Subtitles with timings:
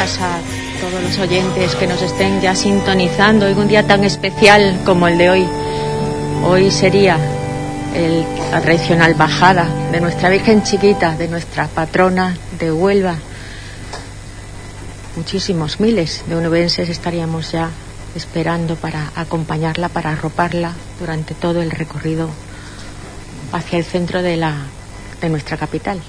[0.00, 0.06] A
[0.80, 5.18] todos los oyentes que nos estén ya sintonizando en un día tan especial como el
[5.18, 5.46] de hoy.
[6.42, 7.18] Hoy sería
[7.94, 13.16] el, la tradicional bajada de nuestra Virgen Chiquita, de nuestra patrona de Huelva.
[15.16, 17.68] Muchísimos miles de onubenses estaríamos ya
[18.16, 22.30] esperando para acompañarla, para arroparla durante todo el recorrido
[23.52, 24.54] hacia el centro de, la,
[25.20, 26.00] de nuestra capital.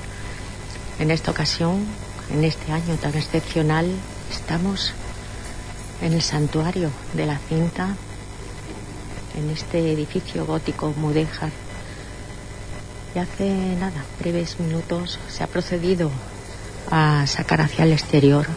[0.97, 1.85] En esta ocasión,
[2.33, 3.87] en este año tan excepcional,
[4.31, 4.93] estamos
[6.01, 7.95] en el santuario de la cinta,
[9.37, 11.51] en este edificio gótico mudéjar.
[13.15, 16.09] Y hace nada, breves minutos, se ha procedido
[16.89, 18.47] a sacar hacia el exterior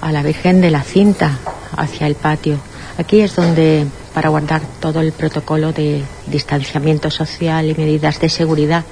[0.00, 1.38] a la Virgen de la Cinta,
[1.76, 2.58] hacia el patio.
[2.98, 8.84] Aquí es donde, para guardar todo el protocolo de distanciamiento social y medidas de seguridad,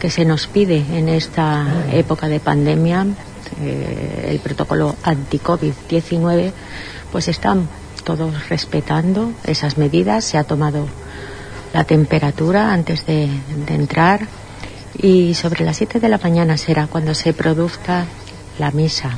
[0.00, 3.06] que se nos pide en esta época de pandemia,
[3.60, 6.52] eh, el protocolo anti-COVID-19,
[7.12, 7.68] pues están
[8.02, 10.24] todos respetando esas medidas.
[10.24, 10.88] Se ha tomado
[11.74, 13.28] la temperatura antes de,
[13.66, 14.26] de entrar
[14.98, 18.06] y sobre las 7 de la mañana será cuando se produzca
[18.58, 19.10] la misa.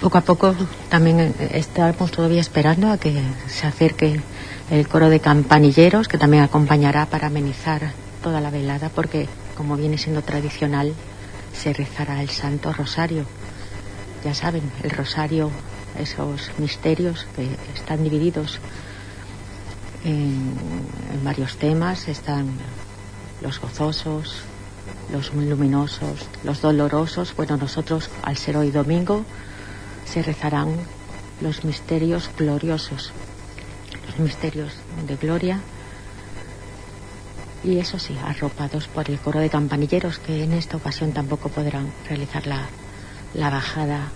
[0.00, 0.54] Poco a poco
[0.88, 4.20] también estamos todavía esperando a que se acerque
[4.70, 9.98] el coro de campanilleros que también acompañará para amenizar toda la velada porque como viene
[9.98, 10.94] siendo tradicional
[11.52, 13.24] se rezará el Santo Rosario.
[14.24, 15.50] Ya saben, el rosario,
[15.98, 18.60] esos misterios que están divididos
[20.04, 20.54] en,
[21.24, 22.46] varios temas, están
[23.42, 24.42] los gozosos,
[25.12, 27.34] los luminosos, los dolorosos.
[27.34, 29.24] Bueno, nosotros al ser hoy domingo
[30.04, 30.76] se rezarán
[31.40, 33.12] los misterios gloriosos
[34.10, 34.72] los misterios
[35.06, 35.60] de gloria.
[37.62, 41.92] Y eso sí, arropados por el coro de campanilleros que en esta ocasión tampoco podrán
[42.08, 42.68] realizar la,
[43.34, 44.08] la bajada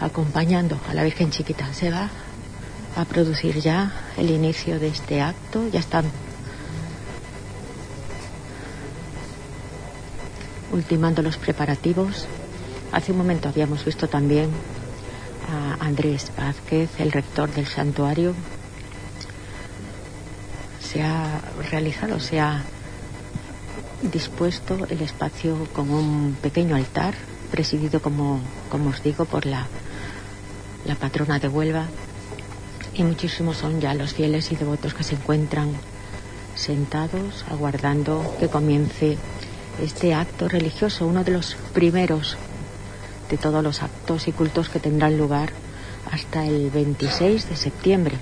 [0.00, 1.72] acompañando a la Virgen Chiquita.
[1.72, 2.10] Se va
[2.96, 5.68] a producir ya el inicio de este acto.
[5.68, 6.04] Ya están
[10.72, 12.26] ultimando los preparativos.
[12.92, 14.50] Hace un momento habíamos visto también
[15.50, 18.34] a Andrés Vázquez, el rector del santuario,
[20.96, 22.62] se ha realizado, se ha
[24.00, 27.14] dispuesto el espacio con un pequeño altar,
[27.50, 28.40] presidido, como,
[28.70, 29.66] como os digo, por la,
[30.86, 31.84] la patrona de Huelva.
[32.94, 35.72] Y muchísimos son ya los fieles y devotos que se encuentran
[36.54, 39.18] sentados, aguardando que comience
[39.82, 42.38] este acto religioso, uno de los primeros
[43.28, 45.50] de todos los actos y cultos que tendrán lugar
[46.10, 48.16] hasta el 26 de septiembre.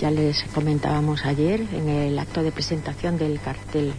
[0.00, 3.92] Ya les comentábamos ayer en el acto de presentación del cartel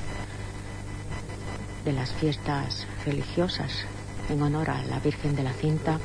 [1.86, 3.86] de las fiestas religiosas
[4.28, 6.00] en honor a la Virgen de la Cinta.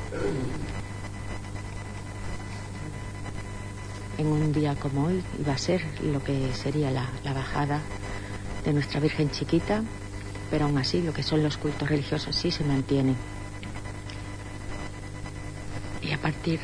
[4.19, 7.81] En un día como hoy iba a ser lo que sería la, la bajada
[8.65, 9.83] de nuestra Virgen chiquita,
[10.51, 13.15] pero aún así lo que son los cultos religiosos sí se mantienen.
[16.03, 16.59] Y a partir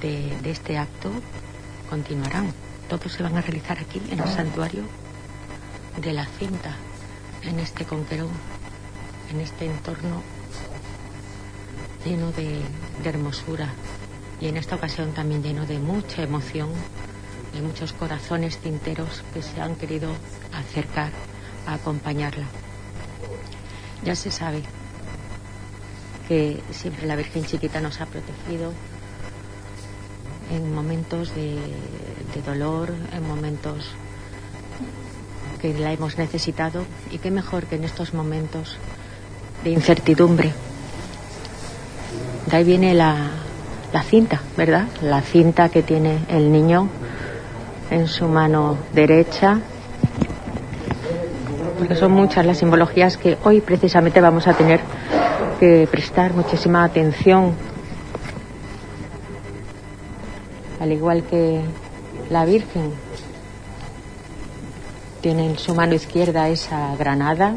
[0.00, 1.10] de, este acto
[1.88, 2.52] continuarán.
[2.88, 4.82] Todos se van a realizar aquí en el santuario
[6.00, 6.76] de la cinta,
[7.42, 8.30] en este conquerón,
[9.30, 10.22] en este entorno
[12.04, 12.60] lleno de,
[13.02, 13.72] de hermosura
[14.40, 16.70] y en esta ocasión también lleno de mucha emoción
[17.54, 20.10] y muchos corazones tinteros que se han querido
[20.52, 21.10] acercar
[21.66, 22.46] a acompañarla.
[24.04, 24.62] Ya se sabe
[26.28, 28.72] que siempre la Virgen Chiquita nos ha protegido
[30.50, 31.58] en momentos de,
[32.44, 33.90] dolor, en momentos
[35.60, 38.76] que la hemos necesitado y qué mejor que en estos momentos
[39.64, 40.52] de incertidumbre.
[42.50, 43.30] De ahí viene la,
[43.92, 44.86] la cinta, ¿verdad?
[45.02, 46.88] La cinta que tiene el niño
[47.90, 49.60] en su mano derecha,
[51.78, 54.80] porque son muchas las simbologías que hoy precisamente vamos a tener
[55.58, 57.54] que prestar muchísima atención
[60.86, 61.62] al igual que
[62.30, 62.92] la Virgen
[65.20, 67.56] tiene en su mano izquierda esa granada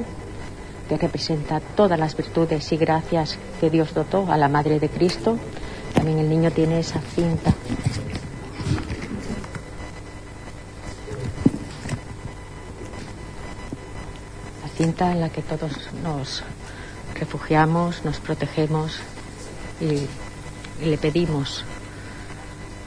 [0.88, 5.38] que representa todas las virtudes y gracias que Dios dotó a la Madre de Cristo.
[5.94, 7.54] También el niño tiene esa cinta.
[14.64, 15.72] La cinta en la que todos
[16.04, 16.42] nos
[17.14, 18.98] refugiamos, nos protegemos
[19.80, 20.08] y,
[20.84, 21.64] le pedimos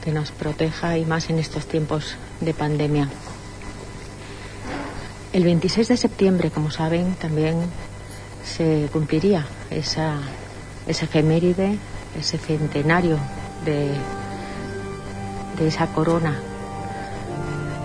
[0.03, 3.07] que nos proteja y más en estos tiempos de pandemia.
[5.31, 7.55] El 26 de septiembre, como saben, también
[8.43, 10.17] se cumpliría esa,
[10.85, 11.77] esa efeméride,
[12.19, 13.17] ese centenario
[13.65, 13.91] de,
[15.57, 16.35] de esa corona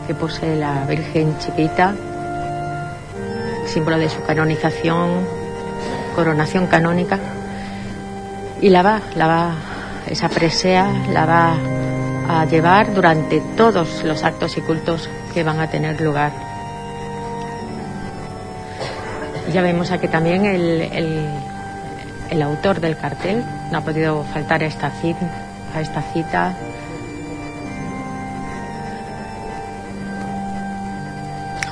[0.06, 1.94] que posee la Virgen Chiquita,
[3.67, 5.25] símbolo de su canonización,
[6.17, 7.19] coronación canónica,
[8.61, 9.55] y la va, la va,
[10.11, 11.77] esa presea la va
[12.28, 16.32] a llevar durante todos los actos y cultos que van a tener lugar.
[19.52, 20.82] Ya vemos aquí también el,
[22.30, 23.42] el, autor del cartel,
[23.72, 25.26] no ha podido faltar a esta cita,
[25.75, 26.54] a esta cita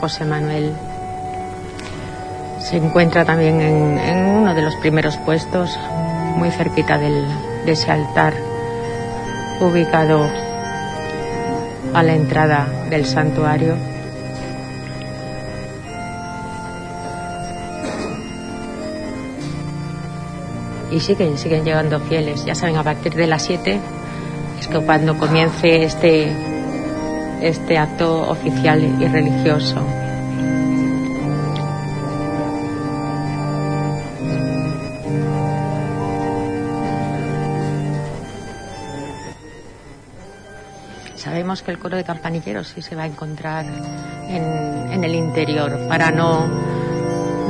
[0.00, 0.72] José Manuel
[2.58, 5.78] se encuentra también en, uno de los primeros puestos,
[6.36, 7.26] muy cerquita de
[7.66, 8.34] ese altar,
[9.60, 10.45] ubicado
[11.96, 13.74] a la entrada del santuario.
[20.90, 22.44] Y siguen, siguen llegando fieles.
[22.44, 23.80] Ya saben, a partir de las 7
[24.60, 26.30] es que cuando comience este,
[27.40, 29.80] este acto oficial y religioso.
[41.36, 46.10] Sabemos que el coro de campanilleros sí se va a encontrar en, el interior para
[46.10, 46.46] no,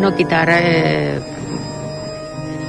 [0.01, 1.21] no quitar eh,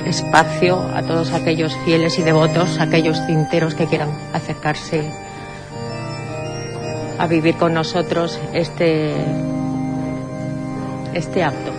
[0.05, 5.11] espacio a todos aquellos fieles y devotos, aquellos cinteros que quieran acercarse
[7.17, 9.15] a vivir con nosotros este,
[11.15, 11.71] este acto.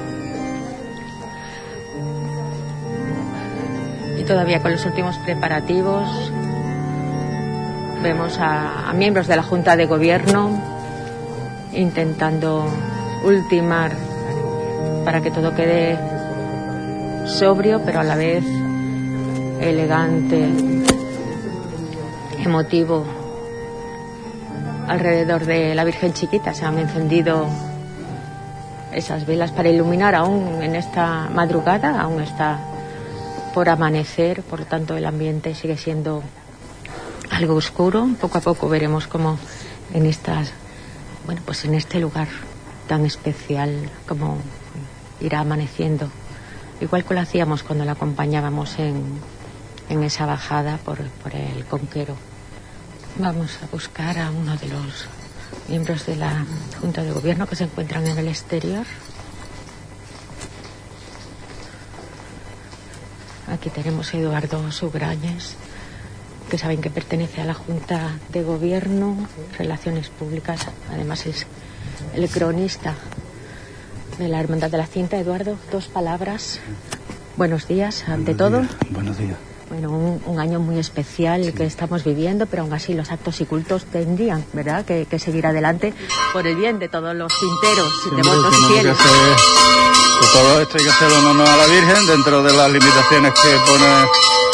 [4.19, 6.33] Y todavía con los últimos preparativos
[8.03, 10.51] Vemos a, miembros de la Junta de Gobierno
[11.73, 12.65] intentando
[13.25, 13.93] ultimar
[15.05, 15.99] para que todo quede
[17.27, 18.45] sobrio, pero a la vez
[19.61, 20.49] elegante,
[22.45, 23.05] emotivo.
[24.87, 27.49] Alrededor de la Virgen Chiquita se han encendido
[28.93, 32.61] esas velas para iluminar aún en esta madrugada, aún está
[33.53, 36.23] por amanecer, por lo tanto el ambiente sigue siendo
[37.39, 38.09] algo oscuro.
[38.21, 39.39] Poco a poco veremos cómo
[39.95, 40.53] en estas,
[41.25, 42.29] bueno, pues en este lugar
[42.89, 44.39] tan especial, como
[45.21, 46.11] irá amaneciendo.
[46.81, 49.21] Igual que lo hacíamos cuando la acompañábamos en,
[49.89, 52.17] en esa bajada por, por el conquero.
[53.19, 55.07] Vamos a buscar a uno de los
[55.69, 56.45] miembros de la
[56.81, 58.85] Junta de Gobierno que se encuentran en el exterior.
[63.53, 65.57] Aquí tenemos a Eduardo Sugrañes,
[66.49, 69.17] que saben que pertenece a la Junta de Gobierno,
[69.59, 71.47] Relaciones Públicas, además es
[72.15, 72.95] el cronista
[74.19, 75.17] de la Hermandad de la Cinta.
[75.19, 76.61] Eduardo, dos palabras.
[77.37, 78.63] Buenos días, ante todo.
[78.91, 79.37] Buenos días.
[79.69, 83.85] Bueno, un, año muy especial que estamos viviendo, pero aún así los actos y cultos
[83.85, 85.93] tendrían, ¿verdad?, que, seguir adelante
[86.33, 88.97] por el bien de todos los cinteros y devotos fieles.
[88.97, 93.33] Que, todo esto hay que hacerlo en honor a la Virgen dentro de las limitaciones
[93.35, 94.09] que pone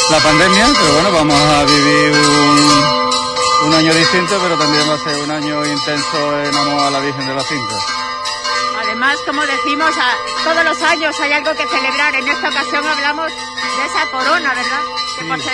[0.09, 2.13] la pandemia, pero bueno, vamos a vivir
[3.63, 6.99] un, año distinto, pero también va a ser un año intenso en amor a la
[6.99, 7.75] Virgen de la Cinta.
[8.81, 9.91] Además, como decimos,
[10.43, 12.15] todos los años hay algo que celebrar.
[12.15, 14.81] En esta ocasión hablamos de esa corona, ¿verdad?
[15.17, 15.49] Que sí.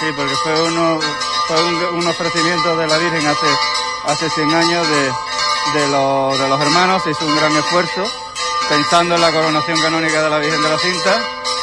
[0.00, 1.00] Sí, porque fue, uno,
[1.48, 3.46] fue un, ofrecimiento de la Virgen hace,
[4.04, 5.02] hace 100 años de,
[5.74, 7.02] de, de los hermanos.
[7.02, 8.04] Se hizo un gran esfuerzo
[8.68, 11.18] pensando en la coronación canónica de la Virgen de la Cinta,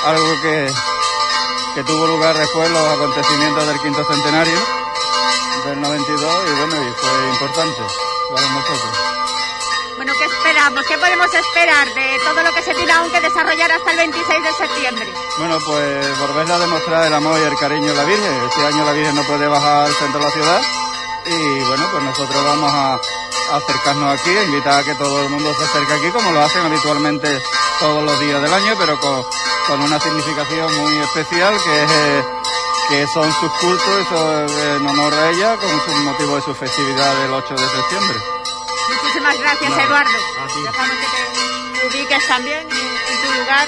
[0.06, 0.74] algo que,
[1.76, 4.58] que tuvo lugar después los acontecimientos del quinto centenario
[5.66, 7.82] del 92 y bueno, y fue importante
[8.34, 8.98] para nosotros.
[9.98, 10.86] Bueno, ¿qué esperamos?
[10.88, 14.44] ¿Qué podemos esperar de todo lo que se tiene aún que desarrollar hasta el 26
[14.44, 15.14] de septiembre?
[15.38, 18.44] Bueno, pues volverle a demostrar el amor y el cariño de la Virgen.
[18.48, 20.62] Este año la Virgen no puede bajar al centro de la ciudad
[21.26, 23.00] y bueno, pues nosotros vamos a,
[23.52, 26.66] acercarnos aquí, a invitar a que todo el mundo se acerque aquí como lo hacen
[26.66, 27.42] habitualmente
[27.80, 29.26] todos los días del año, pero con,
[29.68, 32.24] con una significación muy especial que es eh,
[32.90, 37.34] que son sus cultos en honor a ella con su motivo de su festividad del
[37.34, 38.18] 8 de septiembre.
[38.90, 40.18] Muchísimas gracias, Eduardo.
[40.64, 43.68] Dejamos que te ubiques también en tu lugar.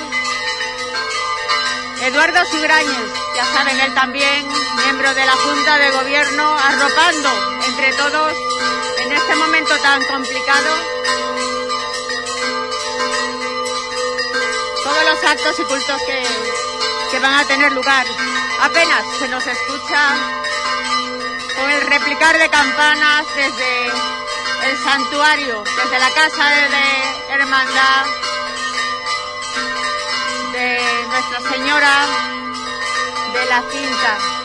[2.02, 4.48] Eduardo Sugrañez, ya saben, él también,
[4.84, 7.30] miembro de la Junta de Gobierno, arropando
[7.66, 8.34] entre todos
[9.00, 10.70] en este momento tan complicado
[14.98, 16.24] todos los actos y cultos que,
[17.12, 18.06] que van a tener lugar.
[18.62, 20.16] Apenas se nos escucha
[21.56, 23.88] con el replicar de campanas desde
[24.70, 28.06] el santuario, desde la casa de hermandad
[31.10, 32.06] Nuestra Señora
[33.34, 34.37] de la Cinta.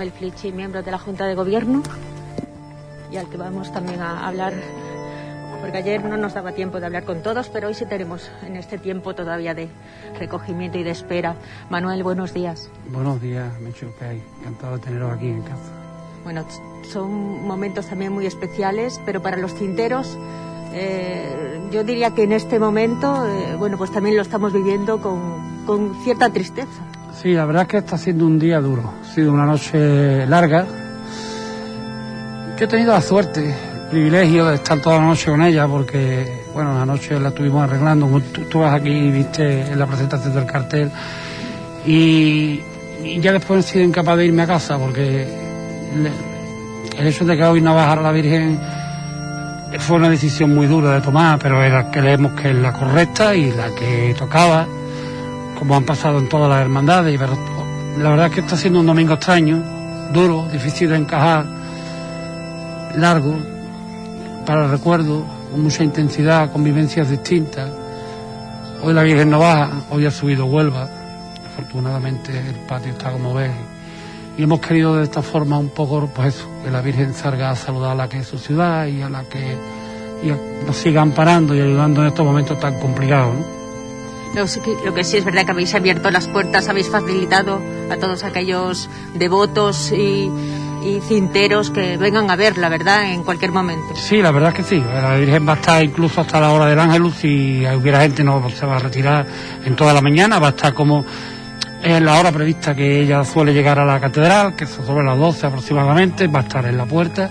[0.00, 1.82] Manuel Flichi, miembro de la Junta de Gobierno,
[3.12, 4.54] y al que vamos también a hablar,
[5.60, 8.56] porque ayer no nos daba tiempo de hablar con todos, pero hoy sí tenemos en
[8.56, 9.68] este tiempo todavía de
[10.18, 11.36] recogimiento y de espera.
[11.68, 12.70] Manuel, buenos días.
[12.90, 14.22] Buenos días, Mecho, hay.
[14.40, 15.70] Encantado de teneros aquí en casa.
[16.24, 16.46] Bueno,
[16.90, 20.16] son momentos también muy especiales, pero para los cinteros,
[20.72, 25.66] eh, yo diría que en este momento, eh, bueno, pues también lo estamos viviendo con,
[25.66, 26.86] con cierta tristeza.
[27.20, 28.94] Sí, la verdad es que está siendo un día duro.
[29.02, 30.64] Ha sido una noche larga.
[32.58, 36.44] Yo he tenido la suerte, el privilegio de estar toda la noche con ella porque,
[36.54, 38.22] bueno, la noche la estuvimos arreglando.
[38.50, 40.90] Tú, vas aquí y viste en la presentación del cartel.
[41.84, 42.62] Y,
[43.20, 45.28] ya después he sido incapaz de irme a casa porque
[46.96, 48.58] el hecho de que hoy no bajara la Virgen
[49.78, 53.52] fue una decisión muy dura de tomar, pero era, creemos que es la correcta y
[53.52, 54.66] la que tocaba
[55.60, 57.16] como han pasado en todas las hermandades.
[57.16, 57.38] Pero
[57.98, 59.62] la verdad es que está siendo un domingo extraño,
[60.12, 61.44] duro, difícil de encajar,
[62.96, 63.36] largo,
[64.46, 67.70] para el recuerdo, con mucha intensidad, convivencias distintas.
[68.82, 70.88] Hoy la Virgen no baja, hoy ha subido Huelva.
[71.46, 73.52] Afortunadamente el patio está como ves.
[74.38, 77.92] Y hemos querido de esta forma un poco, pues que la Virgen salga a saludar
[77.92, 79.58] a la que es su ciudad y a la que
[80.66, 83.59] nos siga amparando y ayudando en estos momentos tan complicados.
[84.34, 87.60] Lo que sí es verdad que habéis abierto las puertas, habéis facilitado
[87.90, 90.30] a todos aquellos devotos y,
[91.06, 93.94] cinteros que vengan a ver, la verdad, en cualquier momento.
[93.96, 94.80] Sí, la verdad es que sí.
[94.80, 97.16] La Virgen va a estar incluso hasta la hora del Ángelus.
[97.16, 99.26] Si hubiera gente, no se va a retirar
[99.64, 100.38] en toda la mañana.
[100.38, 101.04] Va a estar como
[101.82, 105.18] en la hora prevista que ella suele llegar a la catedral, que es sobre las
[105.18, 106.28] 12 aproximadamente.
[106.28, 107.30] Va a estar en la puerta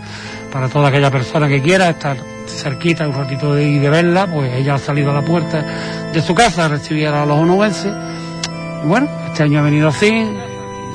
[0.51, 2.17] para toda aquella persona que quiera estar
[2.49, 5.63] cerquita un ratito de, de verla, pues ella ha salido a la puerta
[6.11, 7.93] de su casa a recibir a los onubenses.
[8.83, 10.27] bueno, este año ha venido así,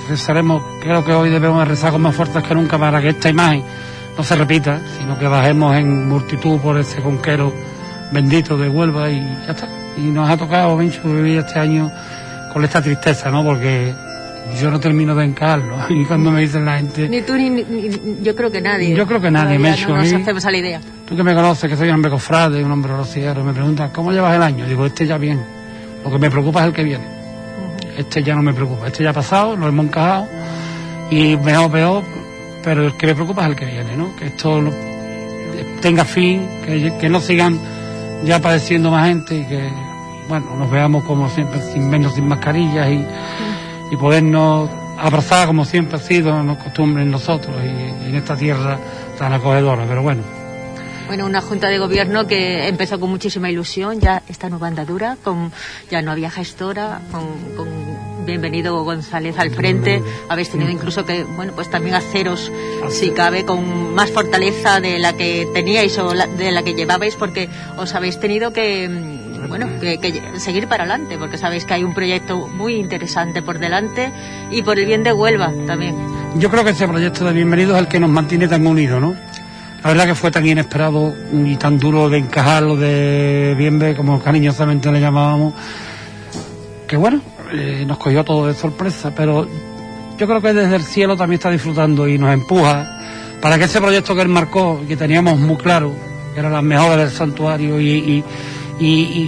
[0.08, 3.64] rezaremos, creo que hoy debemos rezar con más fuerzas que nunca para que esta imagen
[4.16, 7.52] no se repita, sino que bajemos en multitud por ese conquero
[8.12, 9.68] bendito de Huelva y ya está.
[9.96, 11.90] Y nos ha tocado, Bencho, vivir este año
[12.52, 13.42] con esta tristeza, ¿no?
[13.42, 13.94] Porque
[14.60, 15.76] yo no termino de encajarlo.
[15.90, 17.08] Y cuando me dicen la gente...
[17.08, 17.64] Ni tú ni,
[18.22, 18.94] yo creo que nadie.
[18.94, 20.80] Yo creo que nadie, me No nos hacemos a la idea.
[21.06, 24.12] Tú que me conoces, que soy un hombre cofrade, un hombre rociero, me preguntas, ¿cómo
[24.12, 24.66] llevas el año?
[24.66, 25.40] Digo, este ya bien.
[26.04, 27.04] Lo que me preocupa es el que viene.
[27.96, 28.86] Este ya no me preocupa.
[28.88, 30.28] Este ya ha pasado, lo hemos encajado.
[31.10, 32.02] Y mejor, peor,
[32.62, 34.16] pero el que me preocupa es el que viene, ¿no?
[34.16, 34.62] Que esto
[35.80, 37.58] tenga fin, que, que no sigan
[38.24, 39.68] ya padeciendo más gente y que,
[40.28, 43.04] bueno, nos veamos como siempre, sin menos, sin mascarillas y
[43.94, 48.78] y podernos abrazar como siempre ha sido nos costumbre en nosotros y, en esta tierra
[49.18, 49.84] tan acogedora.
[49.88, 50.22] Pero bueno,
[51.06, 55.52] bueno, una junta de gobierno que empezó con muchísima ilusión, ya esta nueva andadura, con,
[55.90, 61.68] ya no había gestora, con, bienvenido González al frente, habéis tenido incluso que, bueno, pues
[61.70, 62.50] también haceros,
[62.88, 67.48] si cabe, con más fortaleza de la que teníais o de la que llevabais, porque
[67.76, 72.48] os habéis tenido que bueno, que, seguir para adelante, porque sabéis que hay un proyecto
[72.48, 74.10] muy interesante por delante
[74.50, 75.96] y por el bien de Huelva también.
[76.36, 79.14] Yo creo que ese proyecto de Bienvenidos es el que nos mantiene tan unidos, ¿no?
[79.82, 84.18] La verdad que fue tan inesperado y tan duro de encajar lo de Bienve, como
[84.22, 85.52] cariñosamente le llamábamos,
[86.88, 87.20] que bueno,
[87.52, 89.46] eh, nos cogió todo de sorpresa, pero
[90.18, 92.98] yo creo que desde el cielo también está disfrutando y nos empuja
[93.42, 95.92] para que ese proyecto que él marcó, que teníamos muy claro,
[96.32, 98.24] que era las mejores del santuario y y,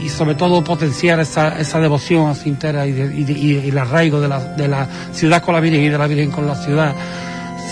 [0.09, 4.69] sobre todo potenciar esa, esa devoción a Cintera y, y, el arraigo de la, de
[4.69, 6.95] la ciudad con la Virgen y de la Virgen con la ciudad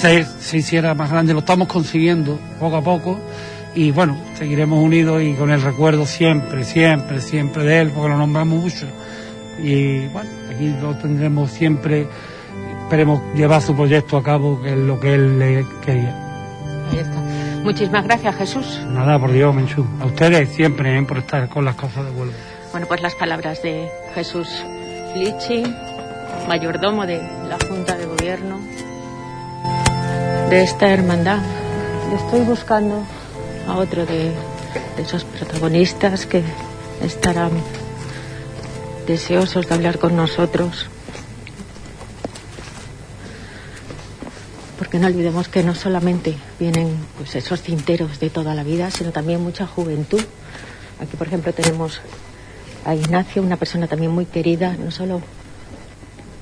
[0.00, 1.32] se, se hiciera más grande.
[1.32, 3.20] Lo estamos consiguiendo poco a poco
[3.74, 8.18] y bueno, seguiremos unidos y con el recuerdo siempre, siempre, siempre de él, porque lo
[8.18, 8.86] nombramos mucho.
[9.62, 12.06] Y bueno, aquí lo tendremos siempre,
[12.82, 16.14] esperemos llevar su proyecto a cabo, que es lo que él le quería.
[16.92, 17.43] Ahí está.
[17.64, 18.80] Muchísimas gracias, Jesús.
[18.88, 19.86] Nada, por Dios, Menchú.
[19.98, 21.02] A ustedes siempre, ¿eh?
[21.02, 22.34] por estar con las cosas de Huelva.
[22.72, 24.46] Bueno, pues las palabras de Jesús
[25.16, 25.64] Lichi,
[26.46, 28.60] mayordomo de la Junta de Gobierno,
[30.50, 31.38] de esta hermandad.
[32.14, 33.02] Estoy buscando
[33.66, 34.34] a otro de,
[34.96, 36.42] de esos protagonistas que
[37.02, 37.52] estarán
[39.06, 40.90] deseosos de hablar con nosotros.
[44.94, 46.86] Porque no olvidemos que no solamente vienen
[47.18, 50.20] pues, esos cinteros de toda la vida, sino también mucha juventud.
[51.00, 52.00] Aquí, por ejemplo, tenemos
[52.84, 55.20] a Ignacio, una persona también muy querida, no solo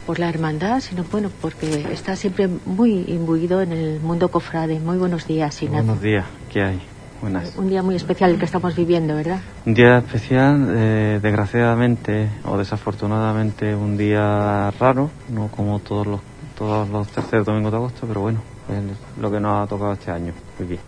[0.06, 4.78] por la hermandad, sino bueno, porque está siempre muy imbuido en el mundo cofrade.
[4.80, 5.86] Muy buenos días, Ignacio.
[5.86, 6.82] Buenos días, ¿qué hay?
[7.22, 7.56] Buenas.
[7.56, 9.40] Un día muy especial el que estamos viviendo, ¿verdad?
[9.64, 16.20] Un día especial, eh, desgraciadamente o desafortunadamente un día raro, no como todos los
[16.62, 18.38] todos los terceros domingos de agosto, pero bueno,
[18.68, 20.78] es lo que nos ha tocado este año vivir.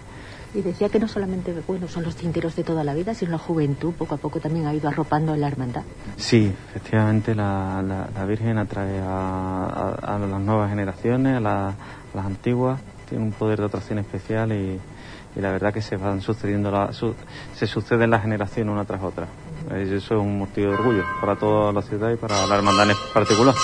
[0.54, 3.38] Y decía que no solamente bueno, son los tinteros de toda la vida, sino la
[3.38, 5.82] juventud poco a poco también ha ido arropando en la hermandad.
[6.16, 11.68] Sí, efectivamente la, la, la Virgen atrae a, a- a las nuevas generaciones, a, la-
[11.70, 11.74] a
[12.14, 14.78] las antiguas, tiene un poder de atracción especial y,
[15.36, 17.16] y la verdad que se van sucediendo, la- su-
[17.56, 19.26] se suceden las generaciones una tras otra.
[19.72, 22.90] Eh, Eso es un motivo de orgullo para toda la ciudad y para la hermandad
[22.90, 23.54] en particular.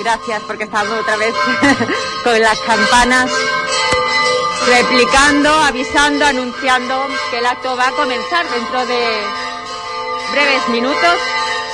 [0.00, 1.34] Gracias porque estamos otra vez
[2.24, 3.30] con las campanas
[4.66, 9.22] replicando, avisando, anunciando que el acto va a comenzar dentro de
[10.32, 11.18] breves minutos.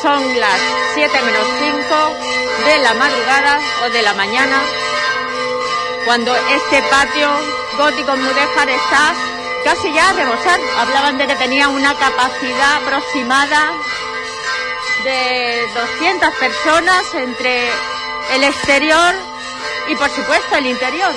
[0.02, 0.60] Son las
[0.94, 4.60] 7 menos 5 de la madrugada o de la mañana
[6.04, 7.30] cuando este patio
[7.78, 9.14] gótico mudéjar está
[9.62, 10.60] casi ya a rebosar.
[10.80, 13.72] Hablaban de que tenía una capacidad aproximada
[15.04, 17.70] de 200 personas entre
[18.32, 19.14] el exterior
[19.88, 21.12] y por supuesto el interior.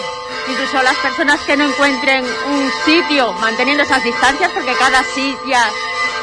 [0.47, 5.63] Incluso las personas que no encuentren un sitio manteniendo esas distancias, porque cada silla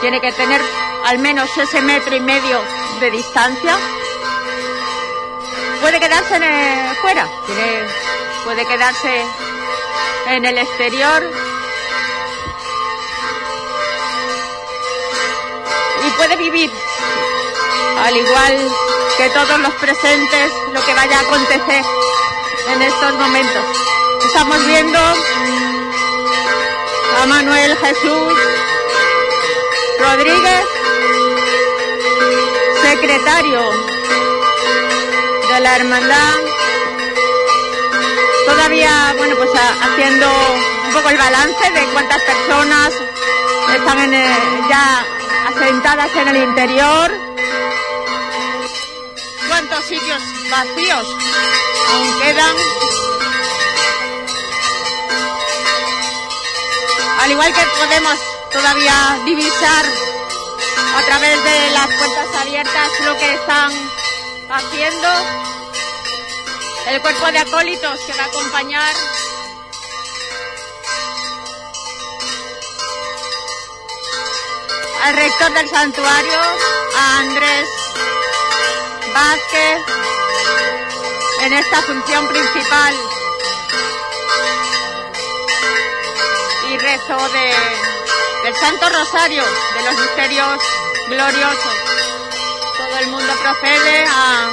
[0.01, 0.61] tiene que tener
[1.05, 2.61] al menos ese metro y medio
[3.01, 3.77] de distancia,
[5.81, 6.41] puede quedarse
[7.01, 7.87] fuera, tiene-
[8.45, 9.25] puede quedarse
[10.29, 11.23] en el exterior
[16.07, 16.73] y puede vivir
[18.05, 18.69] al igual
[19.17, 21.85] que todos los presentes, lo que vaya a acontecer
[22.69, 23.65] en estos momentos.
[24.27, 24.99] Estamos viendo
[27.23, 28.33] a Manuel Jesús
[30.01, 30.65] Rodríguez,
[32.83, 33.71] secretario
[35.49, 36.35] de la hermandad,
[38.47, 39.51] todavía, bueno, pues
[39.83, 40.29] haciendo
[40.87, 42.93] un poco el balance de cuántas personas
[43.75, 45.05] están el- ya
[45.49, 47.11] asentadas en el interior,
[49.57, 51.07] cuántos sitios vacíos
[51.89, 52.57] aún quedan.
[57.21, 58.19] Al igual que podemos
[58.53, 59.87] todavía divisar
[60.97, 63.73] a través de las puertas abiertas lo que están
[64.51, 65.09] haciendo
[66.89, 68.95] el cuerpo de acólitos que va a acompañar
[75.05, 76.41] al rector del santuario,
[76.95, 77.69] a Andrés
[79.17, 79.81] Vázquez,
[81.41, 82.95] en esta función principal
[86.69, 87.55] y rezo de,
[88.45, 89.43] del Santo Rosario,
[89.75, 90.61] de los misterios
[91.09, 91.77] gloriosos.
[92.77, 94.51] Todo el mundo procede a,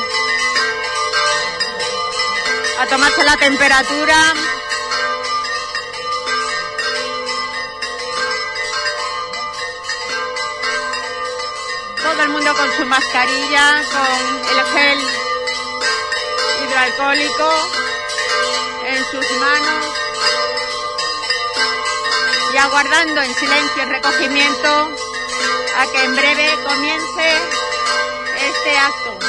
[2.84, 4.16] a tomarse la temperatura.
[12.04, 15.00] Todo el mundo con su mascarilla, con el gel
[16.64, 17.50] hidroalcohólico
[18.86, 19.86] en sus manos
[22.54, 24.92] y aguardando en silencio el recogimiento
[25.80, 27.38] a que en breve comience
[28.38, 29.20] este acto.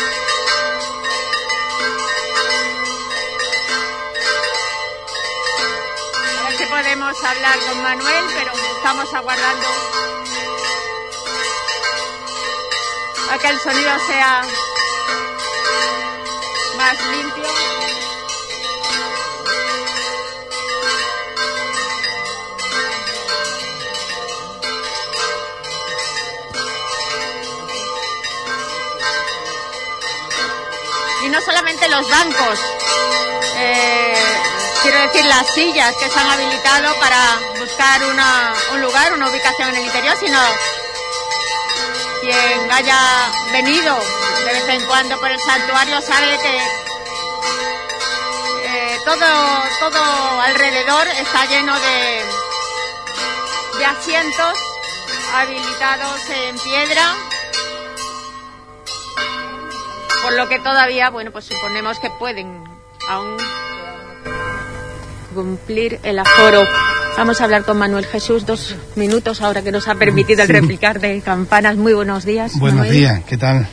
[6.39, 10.24] A ver si podemos hablar con Manuel, pero estamos aguardando
[13.35, 14.43] a que el sonido sea
[16.77, 17.45] más limpio.
[31.25, 32.59] Y no solamente los bancos,
[33.57, 34.15] eh,
[34.83, 39.71] quiero decir las sillas que se han habilitado para buscar una- un lugar, una ubicación
[39.71, 40.39] en el interior, sino
[42.35, 42.99] quien haya
[43.53, 43.97] venido
[44.45, 46.57] de vez en cuando por el santuario sabe que
[48.65, 49.27] eh, todo,
[49.81, 52.25] todo alrededor está lleno de,
[53.79, 54.59] de asientos
[55.35, 57.15] habilitados en piedra,
[60.23, 62.65] por lo que todavía, bueno, pues suponemos que pueden
[63.09, 63.37] aún
[65.35, 66.67] cumplir el aforo.
[67.17, 71.01] Vamos a hablar con Manuel Jesús dos minutos ahora que nos ha permitido el replicar
[71.01, 71.77] de campanas.
[71.77, 72.59] Muy buenos días.
[72.59, 73.69] Buenos días, ¿qué tal?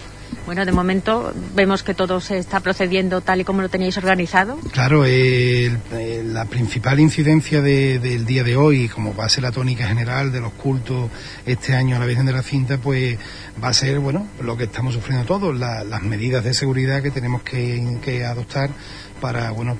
[0.46, 4.58] Bueno, de momento vemos que todo se está procediendo tal y como lo teníais organizado.
[4.72, 10.32] Claro, la principal incidencia del día de hoy, como va a ser la tónica general
[10.32, 11.10] de los cultos
[11.46, 13.18] este año a la Virgen de la Cinta, pues
[13.64, 17.44] va a ser, bueno, lo que estamos sufriendo todos, las medidas de seguridad que tenemos
[17.44, 18.72] que, adoptar
[19.20, 19.78] para, bueno,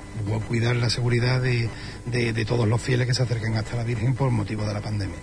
[0.48, 1.68] cuidar la seguridad de,
[2.06, 5.18] de todos los fieles que se acerquen hasta la Virgen por motivo de la pandemia.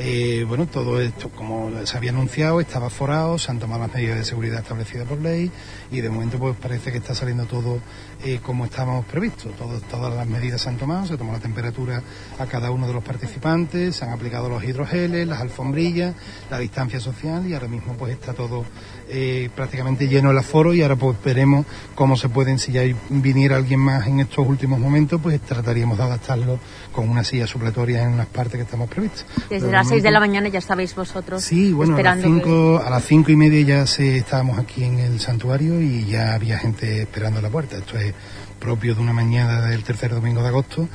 [0.00, 4.16] Eh, bueno, todo esto, como se había anunciado, estaba forado, se han tomado las medidas
[4.16, 5.50] de seguridad establecidas por ley
[5.90, 7.80] y de momento pues parece que está saliendo todo
[8.24, 9.52] eh, como estábamos previstos.
[9.90, 12.02] todas las medidas se han tomado, se tomó la temperatura
[12.38, 16.14] a cada uno de los participantes, se han aplicado los hidrogeles, las alfombrillas,
[16.50, 18.64] la distancia social y ahora mismo pues está todo
[19.08, 23.56] eh, prácticamente lleno el aforo y ahora pues veremos cómo se pueden, si ya viniera
[23.56, 26.58] alguien más en estos últimos momentos, pues trataríamos de adaptarlo
[26.92, 29.26] con una silla supletoria en las partes que estamos previstas.
[29.48, 31.42] Desde las seis de la mañana ya estabais vosotros.
[31.42, 34.98] Sí, bueno, a las, cinco, a las cinco y media ya se, estábamos aquí en
[34.98, 37.76] el santuario y ya había gente esperando a la puerta.
[37.76, 38.14] Esto es
[38.58, 40.88] propio de una mañana del tercer domingo de agosto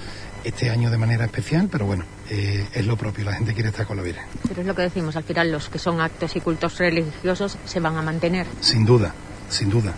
[0.44, 3.88] este año de manera especial, pero bueno, eh, es lo propio, la gente quiere estar
[3.88, 4.26] con la Virgen.
[4.48, 7.80] Pero es lo que decimos, al final los que son actos y cultos religiosos se
[7.80, 8.46] van a mantener.
[8.60, 9.14] Sin duda,
[9.50, 9.94] sin duda.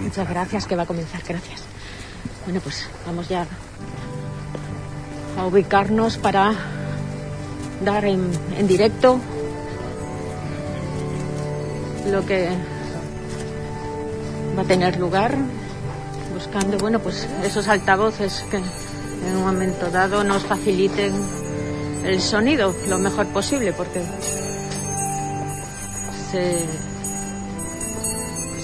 [0.00, 1.62] Muchas gracias, que va a comenzar, gracias.
[2.44, 3.46] Bueno, pues vamos ya
[5.36, 6.52] a ubicarnos para
[7.84, 9.20] dar en, en directo
[12.10, 12.48] lo que
[14.56, 15.36] va a tener lugar,
[16.40, 21.12] buscando, bueno, pues esos altavoces que en un momento dado nos faciliten
[22.04, 24.02] el sonido lo mejor posible, porque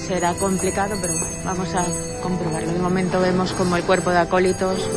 [0.07, 1.13] será complicado, pero
[1.45, 1.85] vamos a
[2.23, 2.73] comprobarlo.
[2.73, 4.89] De momento vemos como el cuerpo de acólitos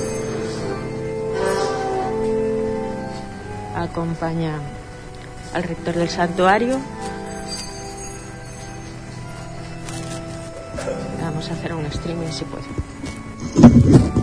[3.75, 4.53] acompaña
[5.53, 6.79] al rector del santuario.
[11.39, 14.18] Hacer un streaming si puedo.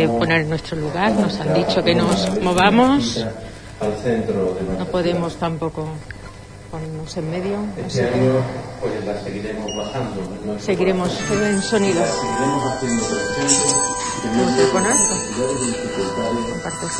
[0.00, 3.24] Que poner en nuestro lugar, nos han dicho que nos movamos.
[4.78, 5.88] No podemos tampoco
[6.70, 7.58] ponernos en medio.
[7.76, 8.42] Este año
[9.24, 9.66] seguiremos.
[10.46, 11.12] En seguiremos
[11.62, 12.02] sonido.
[12.04, 13.90] seguiremos haciendo presente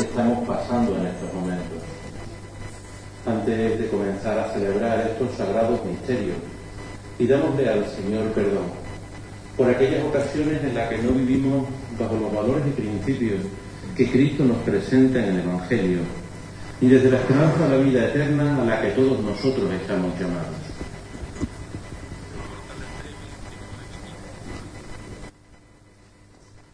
[0.00, 1.78] estamos pasando en estos momentos.
[3.26, 6.36] Antes de comenzar a celebrar estos sagrados misterios,
[7.18, 8.64] pidámosle al Señor perdón
[9.56, 11.66] por aquellas ocasiones en las que no vivimos
[12.00, 13.40] bajo los valores y principios
[13.94, 15.98] que Cristo nos presenta en el Evangelio
[16.80, 20.56] y desde la esperanza a la vida eterna a la que todos nosotros estamos llamados.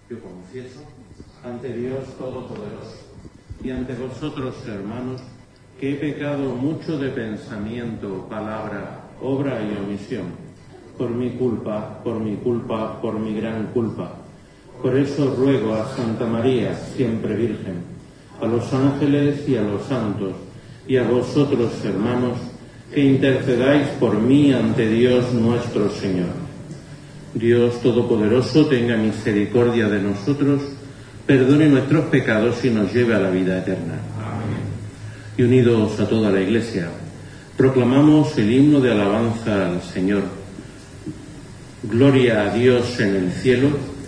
[0.09, 0.81] Yo confieso
[1.43, 3.07] ante Dios Todopoderoso
[3.65, 5.23] y ante vosotros, hermanos,
[5.81, 10.27] que he pecado mucho de pensamiento, palabra, obra y omisión,
[10.97, 14.26] por mi culpa, por mi culpa, por mi gran culpa.
[14.87, 17.83] Por eso ruego a Santa María, siempre Virgen,
[18.41, 20.35] a los ángeles y a los santos,
[20.87, 22.39] y a vosotros, hermanos,
[22.95, 26.29] que intercedáis por mí ante Dios nuestro Señor.
[27.35, 30.63] Dios Todopoderoso tenga misericordia de nosotros,
[31.27, 33.99] perdone nuestros pecados y nos lleve a la vida eterna.
[35.37, 36.91] Y unidos a toda la Iglesia,
[37.57, 40.23] proclamamos el himno de alabanza al Señor.
[41.83, 43.96] Gloria a Dios en el cielo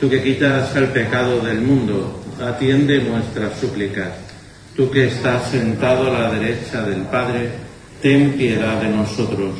[0.00, 4.10] Tú que quitas el pecado del mundo, atiende nuestras súplicas
[4.76, 7.50] Tú que estás sentado a la derecha del Padre,
[8.00, 9.56] ten piedad de nosotros,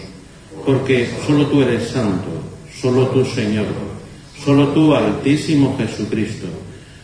[0.65, 2.31] porque solo tú eres santo,
[2.81, 3.67] solo tú Señor,
[4.43, 6.47] solo tú Altísimo Jesucristo,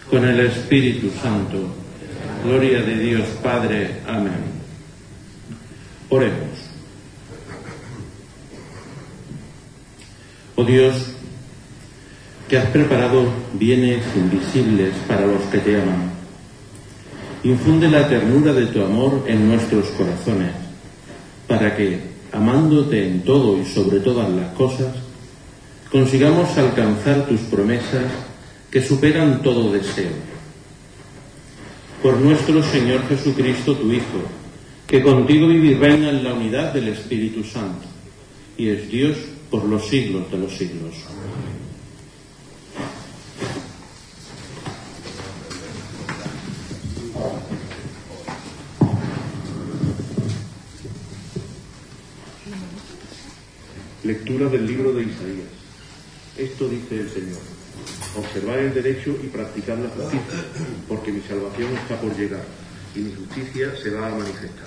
[0.08, 1.58] con el Espíritu Santo.
[2.44, 4.00] Gloria de Dios Padre.
[4.06, 4.40] Amén.
[6.08, 6.48] Oremos.
[10.56, 10.94] Oh Dios,
[12.48, 16.18] que has preparado bienes invisibles para los que te aman
[17.44, 20.50] Infunde la ternura de tu amor en nuestros corazones,
[21.46, 22.00] para que,
[22.32, 24.92] amándote en todo y sobre todas las cosas,
[25.90, 28.06] consigamos alcanzar tus promesas
[28.72, 30.10] que superan todo deseo.
[32.02, 34.20] Por nuestro Señor Jesucristo, tu Hijo,
[34.86, 37.86] que contigo vive y reina en la unidad del Espíritu Santo,
[38.56, 39.16] y es Dios
[39.48, 40.94] por los siglos de los siglos.
[54.08, 55.52] Lectura del libro de Isaías.
[56.38, 57.42] Esto dice el Señor.
[58.16, 60.44] Observad el derecho y practicad la justicia,
[60.88, 62.42] porque mi salvación está por llegar
[62.96, 64.64] y mi justicia se va a manifestar.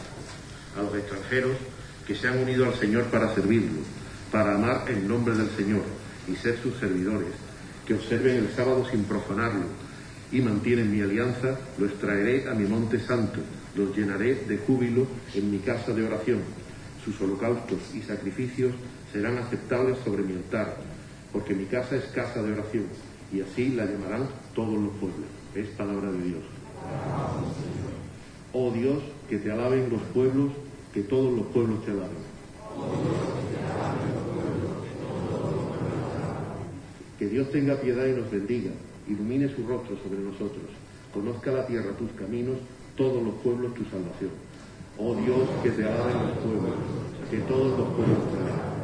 [0.77, 1.57] A los extranjeros
[2.05, 3.79] que se han unido al Señor para servirlo,
[4.31, 5.85] para amar el nombre del Señor
[6.31, 7.33] y ser sus servidores,
[7.87, 9.65] que observen el sábado sin profanarlo
[10.31, 13.39] y mantienen mi alianza, los traeré a mi monte santo,
[13.75, 16.41] los llenaré de júbilo en mi casa de oración.
[17.03, 18.73] Sus holocaustos y sacrificios
[19.11, 20.75] serán aceptables sobre mi altar,
[21.33, 22.85] porque mi casa es casa de oración,
[23.31, 25.27] y así la llamarán todos los pueblos.
[25.55, 26.43] Es palabra de Dios.
[28.53, 30.51] Oh Dios, que te alaben los pueblos,
[30.93, 32.31] que todos los pueblos te alaben.
[37.19, 38.71] Que Dios tenga piedad y nos bendiga,
[39.07, 40.65] ilumine su rostro sobre nosotros,
[41.13, 42.57] conozca la tierra tus caminos,
[42.95, 44.31] todos los pueblos tu salvación.
[44.97, 46.73] Oh Dios, que te alaben los pueblos,
[47.29, 48.80] que todos los pueblos te alaben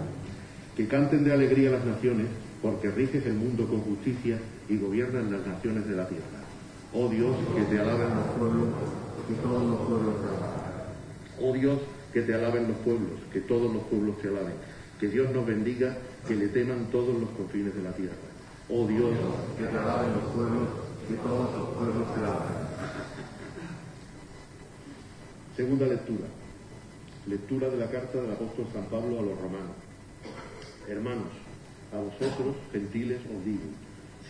[0.78, 2.28] que canten de alegría las naciones,
[2.62, 4.38] porque riges el mundo con justicia
[4.70, 6.46] y gobiernan las naciones de la tierra.
[6.94, 8.68] Oh Dios, que te alaben los pueblos,
[9.28, 11.42] que todos los pueblos te alaben.
[11.42, 11.80] Oh Dios,
[12.14, 14.54] que te alaben los pueblos, que todos los pueblos te alaben.
[15.00, 18.14] Que Dios nos bendiga, que le teman todos los confines de la tierra.
[18.70, 19.10] Oh Dios,
[19.58, 20.70] que te alaben los pueblos,
[21.08, 22.58] que todos los pueblos te alaben.
[25.56, 26.28] Segunda lectura.
[27.26, 29.87] Lectura de la carta del apóstol San Pablo a los romanos.
[30.88, 31.34] Hermanos,
[31.94, 33.68] a vosotros, gentiles, os digo,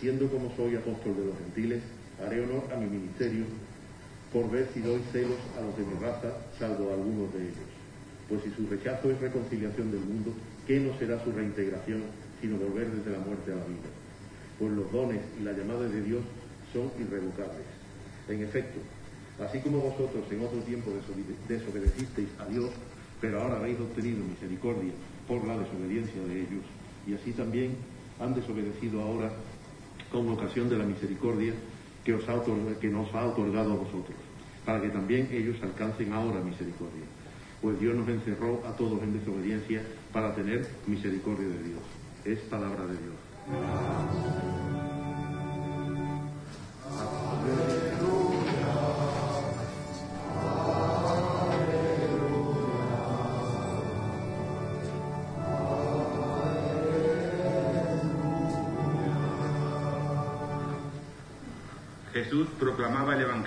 [0.00, 1.82] siendo como soy apóstol de los gentiles,
[2.18, 3.44] Haré honor a mi ministerio
[4.32, 7.70] por ver si doy celos a los de mi raza, salvo a algunos de ellos.
[8.28, 10.34] Pues si su rechazo es reconciliación del mundo,
[10.66, 12.02] ¿qué no será su reintegración
[12.40, 13.88] sino volver desde la muerte a la vida?
[14.58, 16.22] Pues los dones y la llamada de Dios
[16.72, 17.66] son irrevocables.
[18.28, 18.80] En efecto,
[19.38, 20.90] así como vosotros en otro tiempo
[21.48, 22.70] desobedecisteis a Dios,
[23.20, 24.92] pero ahora habéis obtenido misericordia
[25.28, 26.64] por la desobediencia de ellos,
[27.06, 27.76] y así también
[28.18, 29.30] han desobedecido ahora
[30.10, 31.52] con ocasión de la misericordia
[32.04, 34.16] que, os ha nos ha otorgado a vosotros,
[34.64, 37.04] para que también ellos alcancen ahora misericordia.
[37.60, 41.82] Pues Dios nos encerró a todos en desobediencia para tener misericordia de Dios.
[42.24, 44.57] Es palabra de Dios.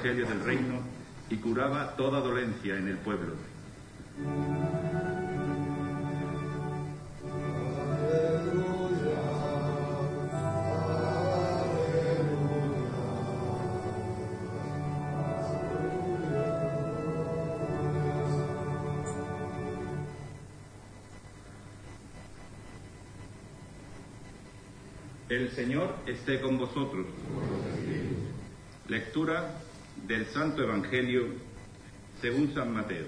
[0.01, 0.79] Del Reino
[1.29, 3.35] y curaba toda dolencia en el pueblo.
[25.29, 27.05] El Señor esté con vosotros.
[28.87, 29.61] Lectura
[30.11, 31.23] del Santo Evangelio
[32.19, 33.05] según San Mateo.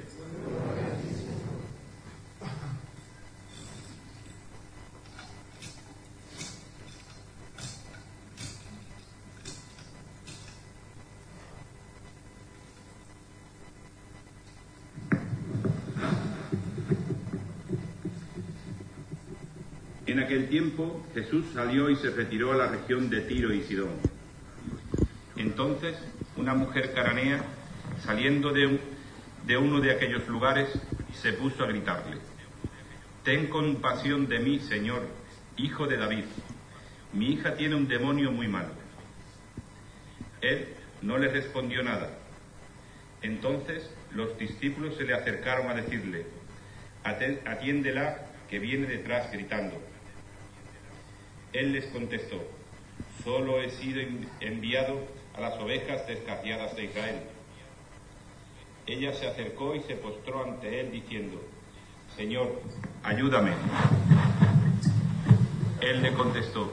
[20.05, 24.13] En aquel tiempo Jesús salió y se retiró a la región de Tiro y Sidón
[25.35, 25.95] entonces
[26.43, 27.41] una mujer caranea,
[28.03, 28.77] saliendo de,
[29.45, 30.67] de uno de aquellos lugares,
[31.13, 32.17] se puso a gritarle,
[33.23, 35.07] Ten compasión de mí, Señor,
[35.55, 36.25] hijo de David.
[37.13, 38.71] Mi hija tiene un demonio muy malo.
[40.41, 40.67] Él
[41.01, 42.09] no le respondió nada.
[43.21, 46.25] Entonces los discípulos se le acercaron a decirle,
[47.05, 49.81] atiéndela que viene detrás gritando.
[51.53, 52.45] Él les contestó,
[53.23, 54.01] solo he sido
[54.41, 57.21] enviado a las ovejas descarriadas de Israel.
[58.85, 61.41] Ella se acercó y se postró ante él diciendo,
[62.15, 62.61] Señor,
[63.03, 63.53] ayúdame.
[65.81, 66.71] Él le contestó,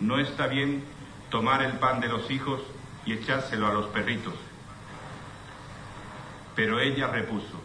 [0.00, 0.84] no está bien
[1.30, 2.60] tomar el pan de los hijos
[3.04, 4.34] y echárselo a los perritos.
[6.54, 7.60] Pero ella repuso,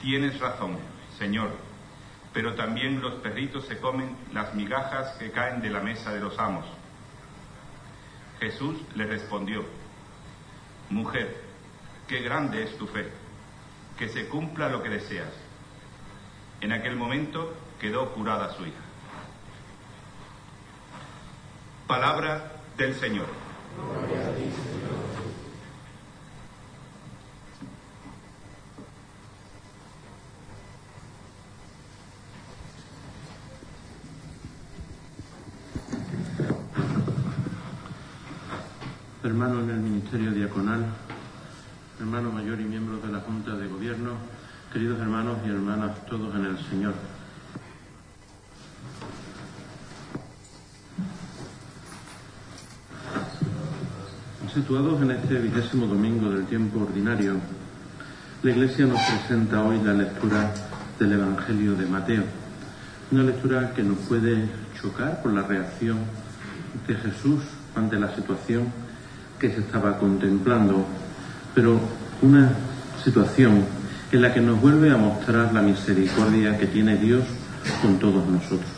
[0.00, 0.78] tienes razón,
[1.18, 1.50] Señor,
[2.32, 6.38] pero también los perritos se comen las migajas que caen de la mesa de los
[6.38, 6.64] amos.
[8.40, 9.64] Jesús le respondió,
[10.88, 11.44] Mujer,
[12.08, 13.08] qué grande es tu fe,
[13.98, 15.32] que se cumpla lo que deseas.
[16.60, 18.80] En aquel momento quedó curada su hija.
[21.86, 23.26] Palabra del Señor.
[39.30, 40.84] Hermano en el Ministerio Diaconal,
[42.00, 44.14] hermano mayor y miembro de la Junta de Gobierno,
[44.72, 46.94] queridos hermanos y hermanas todos en el Señor.
[54.52, 57.36] Situados en este vigésimo domingo del tiempo ordinario,
[58.42, 60.52] la Iglesia nos presenta hoy la lectura
[60.98, 62.24] del Evangelio de Mateo,
[63.12, 64.48] una lectura que nos puede
[64.82, 65.98] chocar por la reacción
[66.88, 67.42] de Jesús
[67.76, 68.89] ante la situación
[69.40, 70.84] que se estaba contemplando,
[71.54, 71.80] pero
[72.20, 72.52] una
[73.02, 73.64] situación
[74.12, 77.24] en la que nos vuelve a mostrar la misericordia que tiene Dios
[77.80, 78.70] con todos nosotros.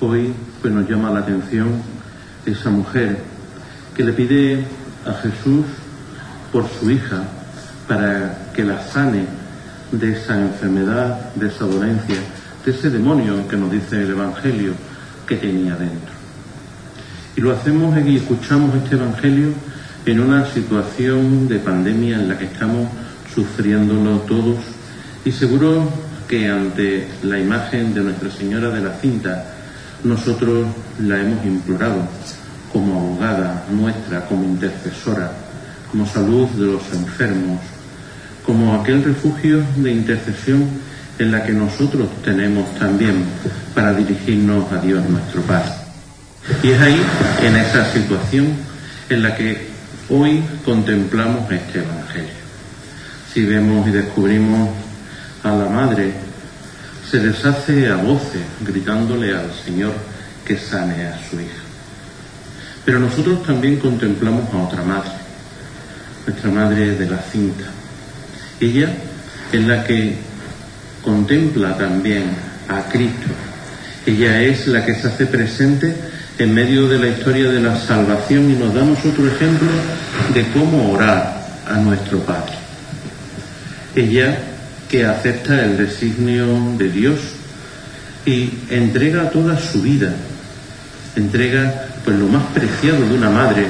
[0.00, 0.32] Hoy
[0.62, 1.68] pues nos llama la atención
[2.46, 3.18] esa mujer
[3.94, 4.64] que le pide
[5.06, 5.66] a Jesús
[6.50, 7.24] por su hija
[7.86, 9.26] para que la sane
[9.92, 12.16] de esa enfermedad, de esa dolencia,
[12.64, 14.72] de ese demonio que nos dice el Evangelio
[15.26, 16.13] que tenía dentro.
[17.36, 19.48] Y lo hacemos y escuchamos este Evangelio
[20.06, 22.88] en una situación de pandemia en la que estamos
[23.34, 24.58] sufriéndolo todos
[25.24, 25.88] y seguro
[26.28, 29.44] que ante la imagen de Nuestra Señora de la Cinta
[30.04, 30.66] nosotros
[31.00, 32.06] la hemos implorado
[32.72, 35.32] como abogada nuestra, como intercesora,
[35.90, 37.60] como salud de los enfermos,
[38.44, 40.68] como aquel refugio de intercesión
[41.18, 43.24] en la que nosotros tenemos también
[43.74, 45.83] para dirigirnos a Dios nuestro Padre.
[46.62, 47.00] Y es ahí,
[47.42, 48.54] en esa situación,
[49.08, 49.68] en la que
[50.10, 52.44] hoy contemplamos este Evangelio.
[53.32, 54.70] Si vemos y descubrimos
[55.42, 56.12] a la Madre,
[57.10, 59.92] se deshace a voces gritándole al Señor
[60.44, 61.62] que sane a su hija.
[62.84, 65.10] Pero nosotros también contemplamos a otra madre,
[66.26, 67.64] nuestra madre de la cinta.
[68.60, 68.90] Ella
[69.50, 70.16] es la que
[71.02, 72.24] contempla también
[72.68, 73.28] a Cristo.
[74.04, 78.50] Ella es la que se hace presente en medio de la historia de la salvación
[78.50, 79.68] y nos damos otro ejemplo
[80.32, 82.54] de cómo orar a nuestro Padre.
[83.94, 84.38] Ella
[84.88, 87.20] que acepta el designio de Dios
[88.26, 90.12] y entrega toda su vida,
[91.14, 93.66] entrega pues lo más preciado de una madre,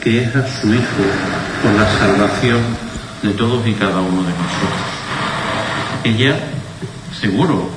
[0.00, 1.02] que es a su hijo
[1.62, 2.60] por la salvación
[3.22, 4.82] de todos y cada uno de nosotros.
[6.04, 6.36] Ella,
[7.18, 7.70] seguro,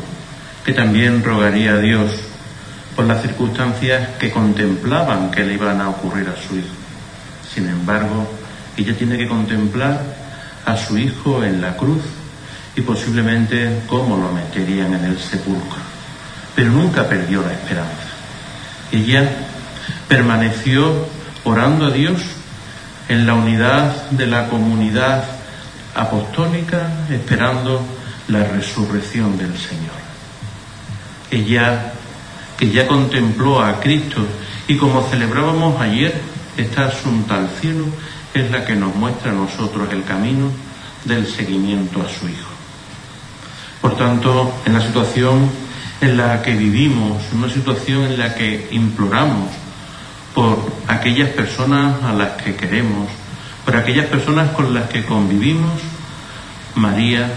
[0.65, 2.11] que también rogaría a Dios
[2.95, 6.75] por las circunstancias que contemplaban que le iban a ocurrir a su hijo.
[7.53, 8.27] Sin embargo,
[8.77, 10.01] ella tiene que contemplar
[10.65, 12.01] a su hijo en la cruz
[12.75, 15.81] y posiblemente cómo lo meterían en el sepulcro.
[16.55, 17.91] Pero nunca perdió la esperanza.
[18.91, 19.29] Ella
[20.07, 21.07] permaneció
[21.43, 22.21] orando a Dios
[23.07, 25.23] en la unidad de la comunidad
[25.93, 27.81] apostólica, esperando
[28.27, 29.95] la resurrección del Señor.
[31.31, 31.93] Ella,
[32.57, 34.25] que ya contempló a Cristo
[34.67, 36.13] y como celebrábamos ayer,
[36.57, 37.85] esta asunta al cielo
[38.33, 40.49] es la que nos muestra a nosotros el camino
[41.03, 42.49] del seguimiento a su Hijo.
[43.81, 45.49] Por tanto, en la situación
[46.01, 49.49] en la que vivimos, en una situación en la que imploramos
[50.33, 53.09] por aquellas personas a las que queremos,
[53.63, 55.81] por aquellas personas con las que convivimos,
[56.75, 57.31] María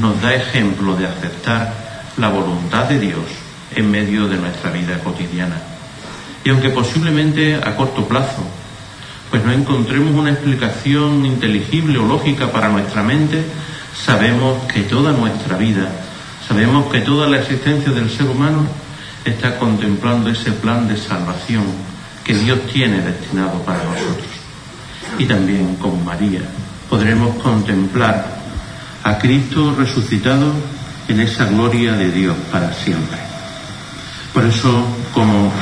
[0.00, 1.74] nos da ejemplo de aceptar
[2.16, 3.43] la voluntad de Dios
[3.76, 5.56] en medio de nuestra vida cotidiana.
[6.44, 8.44] Y aunque posiblemente a corto plazo,
[9.30, 13.44] pues no encontremos una explicación inteligible o lógica para nuestra mente,
[13.94, 15.88] sabemos que toda nuestra vida,
[16.46, 18.66] sabemos que toda la existencia del ser humano
[19.24, 21.64] está contemplando ese plan de salvación
[22.22, 24.28] que Dios tiene destinado para nosotros.
[25.18, 26.40] Y también con María
[26.88, 28.24] podremos contemplar
[29.02, 30.52] a Cristo resucitado
[31.08, 33.33] en esa gloria de Dios para siempre.
[34.34, 35.52] Por eso, como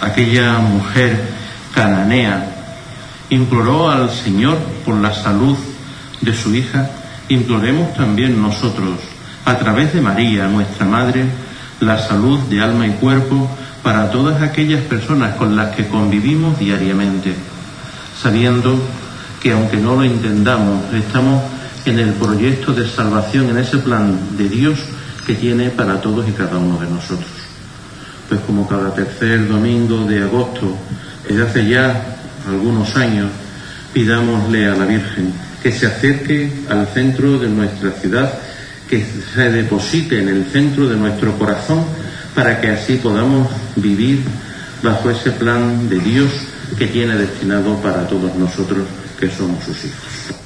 [0.00, 1.20] aquella mujer
[1.74, 2.50] cananea
[3.28, 4.56] imploró al Señor
[4.86, 5.54] por la salud
[6.22, 6.88] de su hija,
[7.28, 9.00] imploremos también nosotros,
[9.44, 11.26] a través de María, nuestra Madre,
[11.80, 13.50] la salud de alma y cuerpo
[13.82, 17.34] para todas aquellas personas con las que convivimos diariamente,
[18.18, 18.80] sabiendo
[19.42, 21.42] que aunque no lo entendamos, estamos
[21.84, 24.78] en el proyecto de salvación, en ese plan de Dios
[25.26, 27.35] que tiene para todos y cada uno de nosotros.
[28.28, 30.76] Pues como cada tercer domingo de agosto,
[31.28, 32.16] desde hace ya
[32.48, 33.30] algunos años,
[33.92, 38.32] pidámosle a la Virgen que se acerque al centro de nuestra ciudad,
[38.88, 39.04] que
[39.34, 41.84] se deposite en el centro de nuestro corazón,
[42.34, 44.22] para que así podamos vivir
[44.82, 46.30] bajo ese plan de Dios
[46.78, 48.86] que tiene destinado para todos nosotros
[49.18, 50.36] que somos sus hijos.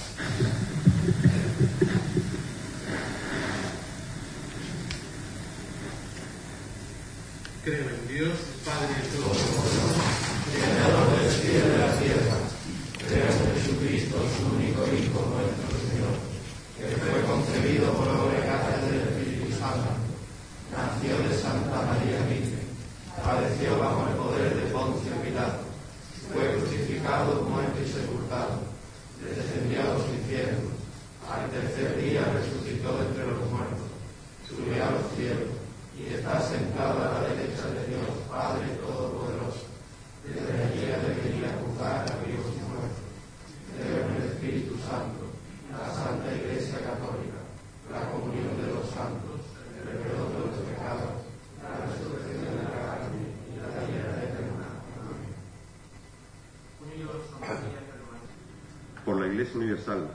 [59.54, 60.08] universal,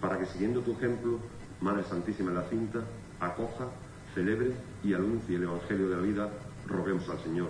[0.00, 1.18] para que siguiendo tu ejemplo,
[1.60, 2.80] Madre Santísima en la cinta,
[3.20, 3.66] acoja,
[4.14, 4.52] celebre
[4.82, 6.28] y anuncie el Evangelio de la vida,
[6.66, 7.48] roguemos al Señor.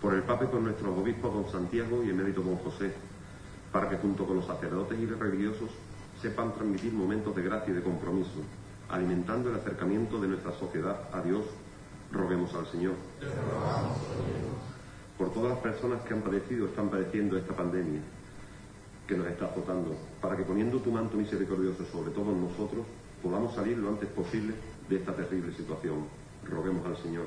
[0.00, 2.92] Por el Papa y por nuestros obispos, don Santiago y emérito don José,
[3.72, 5.70] para que junto con los sacerdotes y religiosos
[6.20, 8.42] sepan transmitir momentos de gracia y de compromiso,
[8.88, 11.44] alimentando el acercamiento de nuestra sociedad a Dios,
[12.12, 12.94] roguemos al Señor.
[15.18, 18.00] Por todas las personas que han padecido o están padeciendo esta pandemia,
[19.06, 22.84] que nos está azotando, para que poniendo tu manto misericordioso sobre todos nosotros,
[23.22, 24.54] podamos salir lo antes posible
[24.88, 26.04] de esta terrible situación.
[26.48, 27.26] Roguemos al Señor.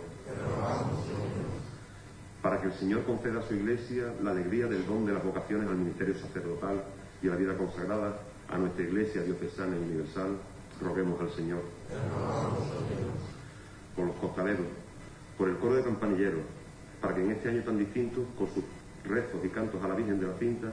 [2.41, 5.67] para que el Señor conceda a su Iglesia la alegría del don de las vocaciones
[5.67, 6.83] al ministerio sacerdotal
[7.21, 8.17] y a la vida consagrada
[8.51, 10.37] a nuestra Iglesia diocesana y universal,
[10.81, 11.61] roguemos al Señor.
[13.95, 14.65] Por los costaleros,
[15.37, 16.41] por el coro de campanilleros,
[17.01, 18.63] para que en este año tan distinto, con sus
[19.05, 20.71] rezos y cantos a la Virgen de la Cinta,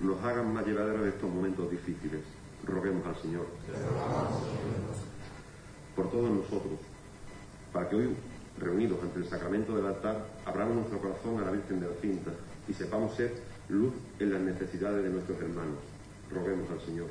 [0.00, 2.20] nos hagan más llevaderos de estos momentos difíciles.
[2.64, 3.46] Roguemos al Señor.
[5.94, 6.78] Por todos nosotros,
[7.72, 8.16] para que hoy,
[8.58, 12.30] reunidos ante el sacramento del altar, abramos nuestro corazón a la Virgen de la Cinta
[12.68, 13.32] y sepamos ser
[13.68, 15.95] luz en las necesidades de nuestros hermanos.
[16.30, 17.08] Roguemos al Señor.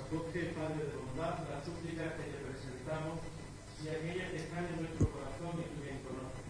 [0.00, 3.20] Acoge, Padre de bondad, las súplicas que te presentamos
[3.84, 6.40] y aquellas que están en nuestro corazón y tú bien conoces.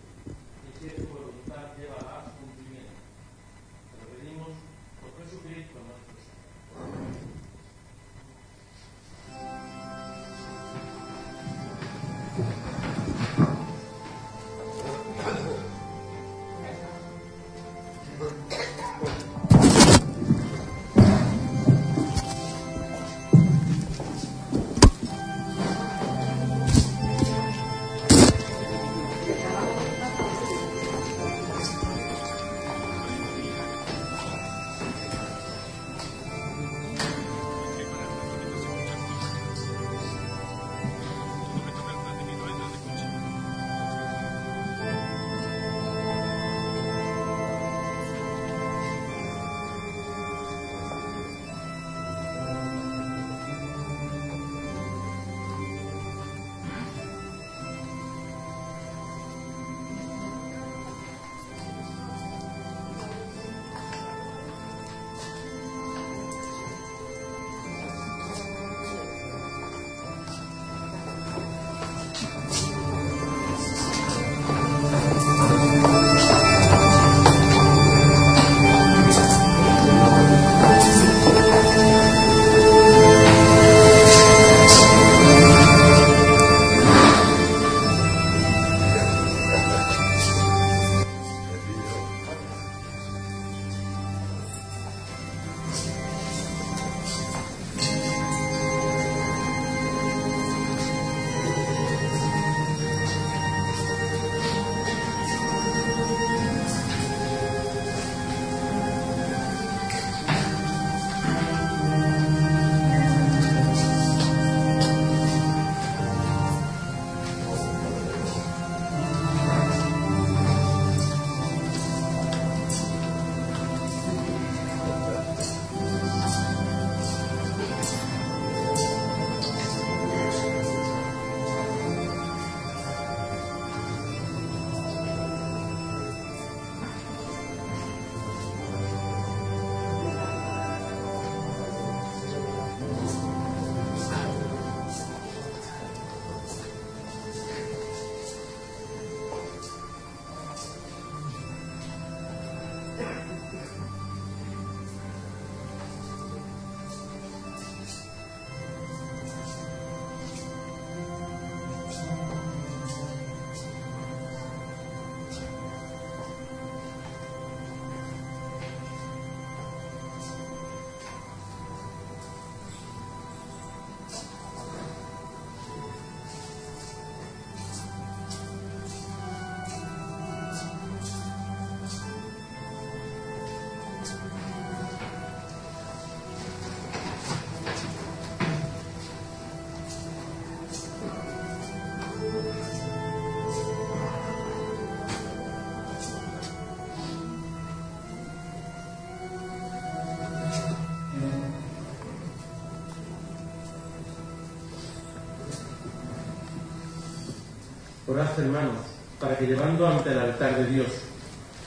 [208.21, 208.77] Hermanos,
[209.19, 210.89] para que llevando ante el altar de Dios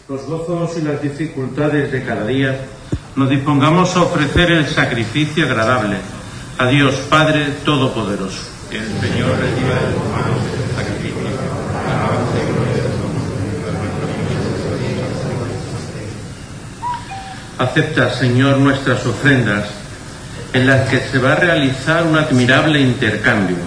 [0.07, 2.59] los gozos y las dificultades de cada día,
[3.15, 5.97] nos dispongamos a ofrecer el sacrificio agradable
[6.59, 8.43] a Dios Padre Todopoderoso.
[8.69, 11.13] Que el Señor reciba de tus manos el sacrificio,
[17.57, 19.65] Acepta, Señor, nuestras ofrendas
[20.53, 23.57] en las que se va a realizar un admirable intercambio,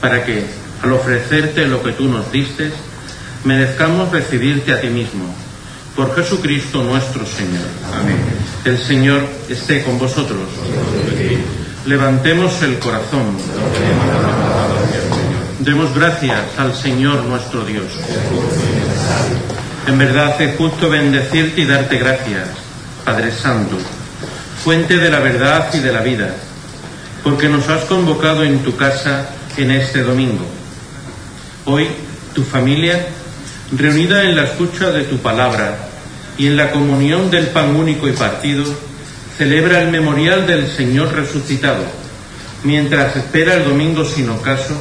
[0.00, 0.44] para que,
[0.84, 2.70] al ofrecerte lo que tú nos diste,
[3.44, 5.34] merezcamos recibirte a ti mismo.
[5.96, 7.64] Por Jesucristo nuestro Señor.
[7.98, 8.18] Amén.
[8.66, 10.42] El Señor esté con vosotros.
[11.86, 13.38] Levantemos el corazón.
[15.60, 17.86] Demos gracias al Señor nuestro Dios.
[19.86, 22.48] En verdad es justo bendecirte y darte gracias,
[23.06, 23.76] Padre Santo,
[24.62, 26.34] fuente de la verdad y de la vida,
[27.22, 30.44] porque nos has convocado en tu casa en este domingo.
[31.66, 31.88] Hoy,
[32.34, 33.06] tu familia,
[33.72, 35.78] reunida en la escucha de tu palabra
[36.36, 38.64] y en la comunión del pan único y partido,
[39.38, 41.82] celebra el memorial del Señor resucitado,
[42.64, 44.78] mientras espera el domingo sin ocaso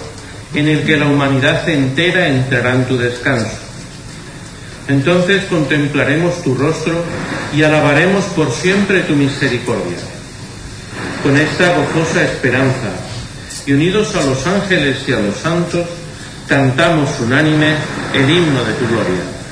[0.54, 3.58] en el que la humanidad entera entrará en tu descanso.
[4.90, 7.02] Entonces contemplaremos tu rostro
[7.56, 9.98] y alabaremos por siempre tu misericordia.
[11.24, 12.92] Con esta gozosa esperanza
[13.66, 15.88] y unidos a los ángeles y a los santos,
[16.48, 17.76] cantamos unánime
[18.14, 19.43] el himno de tu gloria.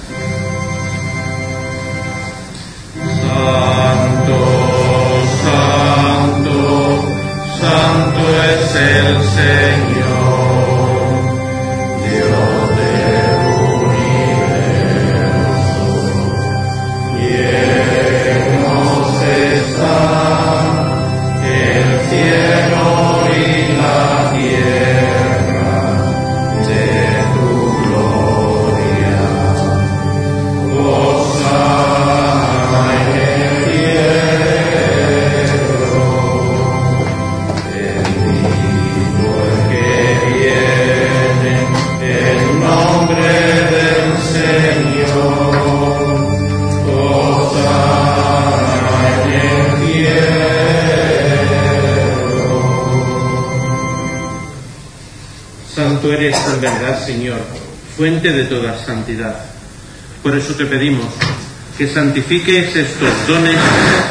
[61.93, 63.57] Santifiques estos dones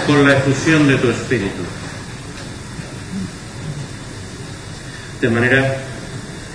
[0.07, 1.63] con la efusión de tu Espíritu.
[5.21, 5.77] De manera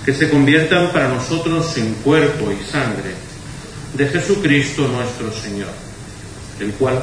[0.04, 3.14] que se conviertan para nosotros en cuerpo y sangre
[3.94, 5.70] de Jesucristo nuestro Señor,
[6.60, 7.02] el cual,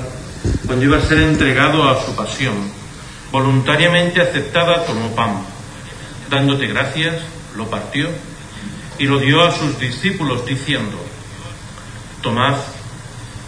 [0.65, 2.55] cuando iba a ser entregado a su pasión,
[3.32, 5.43] voluntariamente aceptada tomó pan,
[6.30, 7.15] dándote gracias,
[7.55, 8.09] lo partió
[8.99, 10.97] y lo dio a sus discípulos diciendo,
[12.21, 12.55] tomad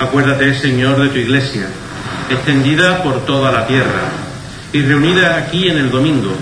[0.00, 1.68] Acuérdate, Señor, de tu iglesia,
[2.28, 4.02] extendida por toda la tierra
[4.72, 6.32] y reunida aquí en el domingo,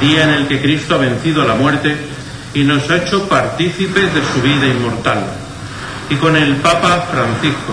[0.00, 1.96] día en el que Cristo ha vencido la muerte
[2.54, 5.24] y nos ha hecho partícipes de su vida inmortal.
[6.10, 7.72] Y con el Papa Francisco,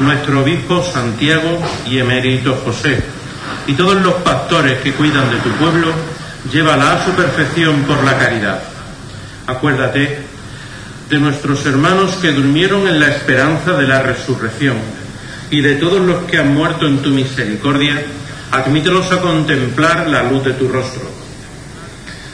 [0.00, 3.00] nuestro obispo Santiago y emérito José,
[3.66, 5.92] y todos los pastores que cuidan de tu pueblo,
[6.50, 8.60] llévala a su perfección por la caridad.
[9.46, 10.31] Acuérdate
[11.12, 14.78] de nuestros hermanos que durmieron en la esperanza de la resurrección
[15.50, 18.02] y de todos los que han muerto en tu misericordia,
[18.50, 21.02] admítelos a contemplar la luz de tu rostro.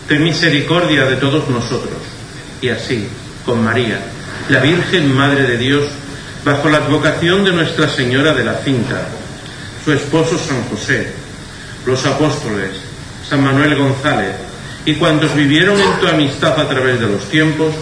[0.07, 1.99] Ten misericordia de todos nosotros
[2.63, 3.09] y así,
[3.45, 3.99] con María,
[4.49, 5.83] la Virgen Madre de Dios,
[6.45, 9.09] bajo la advocación de Nuestra Señora de la Cinta,
[9.85, 11.15] su esposo San José,
[11.85, 12.71] los apóstoles,
[13.29, 14.37] San Manuel González
[14.85, 17.75] y cuantos vivieron en tu amistad a través de los tiempos,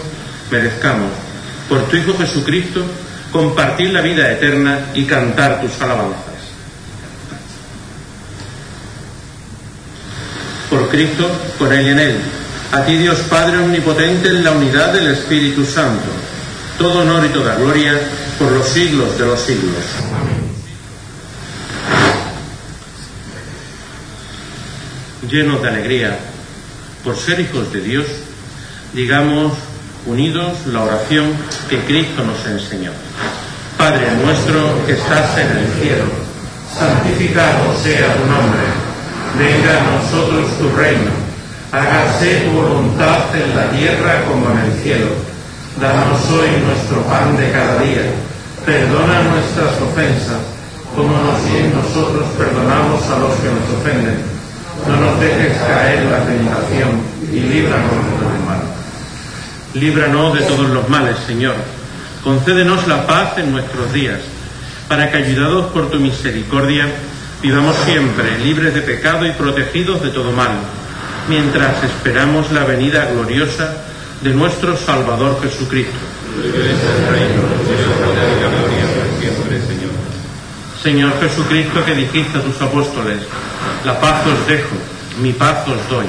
[0.51, 1.11] merezcamos,
[1.69, 2.83] por tu Hijo Jesucristo,
[3.31, 6.23] compartir la vida eterna y cantar tus alabanzas.
[10.69, 12.17] Por Cristo, con Él y en Él.
[12.71, 16.05] A ti Dios Padre Omnipotente en la unidad del Espíritu Santo.
[16.77, 17.99] Todo honor y toda gloria
[18.37, 19.73] por los siglos de los siglos.
[25.29, 26.19] Llenos de alegría
[27.03, 28.05] por ser hijos de Dios,
[28.93, 29.53] digamos
[30.07, 31.33] unidos la oración
[31.69, 32.91] que Cristo nos enseñó.
[33.77, 36.05] Padre nuestro que estás en el cielo,
[36.73, 38.63] santificado sea tu nombre,
[39.37, 41.11] venga a nosotros tu reino,
[41.71, 45.07] hágase tu voluntad en la tierra como en el cielo.
[45.79, 48.09] Danos hoy nuestro pan de cada día,
[48.65, 50.41] perdona nuestras ofensas,
[50.95, 54.17] como nosotros perdonamos a los que nos ofenden.
[54.87, 57.01] No nos dejes caer la tentación
[57.31, 58.76] y líbranos del mal.
[59.79, 61.55] Líbranos de todos los males, Señor
[62.23, 64.19] Concédenos la paz en nuestros días,
[64.89, 66.85] para que, ayudados por tu misericordia,
[67.41, 70.51] vivamos siempre libres de pecado y protegidos de todo mal,
[71.29, 73.77] mientras esperamos la venida gloriosa
[74.21, 75.95] de nuestro Salvador Jesucristo.
[80.83, 83.19] Señor Jesucristo, que dijiste a tus apóstoles,
[83.85, 84.75] la paz os dejo,
[85.21, 86.07] mi paz os doy.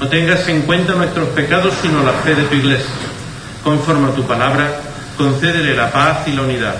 [0.00, 2.90] No tengas en cuenta nuestros pecados, sino la fe de tu Iglesia.
[3.64, 4.80] Conforme a tu palabra,
[5.16, 6.76] concédele la paz y la unidad,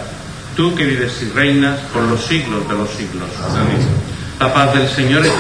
[0.55, 3.29] tú que vives y reinas por los siglos de los siglos.
[4.39, 5.33] La paz del Señor es...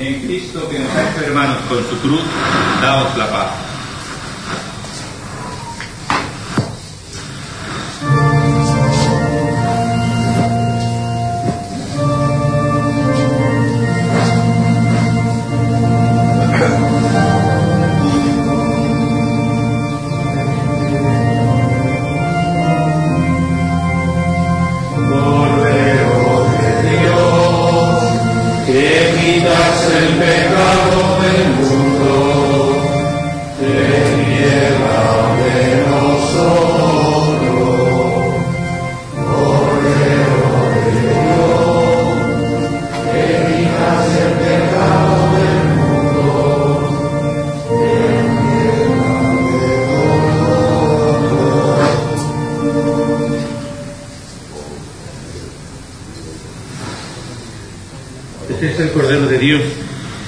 [0.00, 2.22] En Cristo que nos ha hecho hermanos con su cruz,
[2.82, 3.71] daos la paz.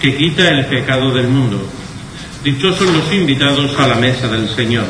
[0.01, 1.65] Que quita el pecado del mundo.
[2.43, 4.87] Dichosos los invitados a la mesa del Señor.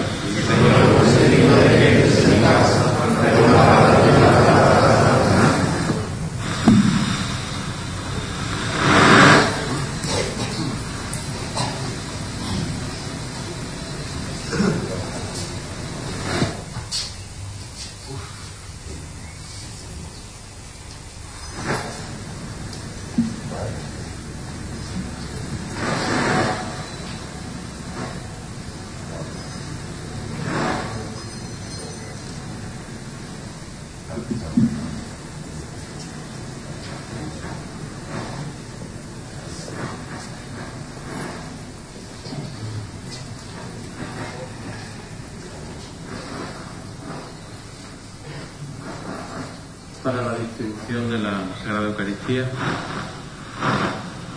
[50.05, 52.45] para la distribución de la Sagrada Eucaristía.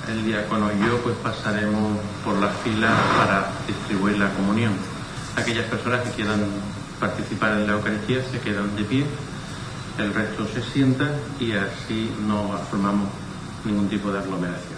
[0.07, 4.71] El diácono y yo pues pasaremos por las filas para distribuir la comunión.
[5.47, 6.41] Aquellas personas que quieran
[6.99, 9.05] participar en la Eucaristía se quedan de pie,
[9.97, 13.07] el resto se sienta y así no formamos
[13.63, 14.77] ningún tipo de aglomeración.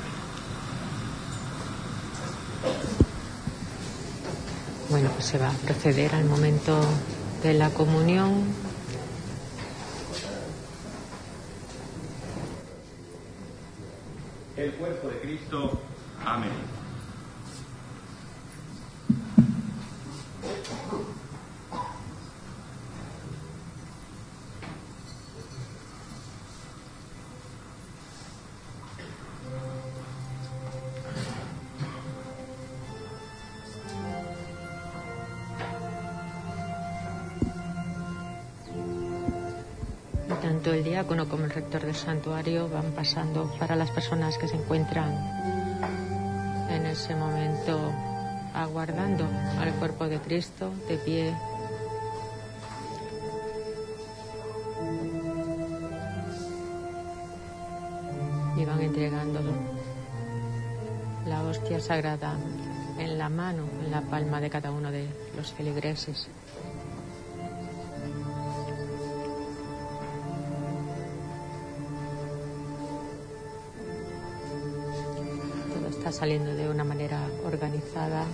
[4.92, 6.80] Bueno, pues se va a proceder al momento
[7.42, 8.44] de la comunión
[14.56, 15.82] el cuerpo de Cristo.
[16.24, 16.79] Amén.
[42.00, 45.12] Santuario van pasando para las personas que se encuentran
[46.70, 47.92] en ese momento
[48.54, 49.28] aguardando
[49.60, 51.36] al cuerpo de Cristo de pie.
[58.58, 59.40] Y van entregando
[61.26, 62.38] la hostia sagrada
[62.98, 66.28] en la mano, en la palma de cada uno de los feligreses.
[76.20, 78.26] Saliendo de una manera organizada.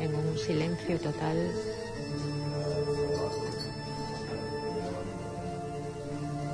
[0.00, 1.52] En un silencio total.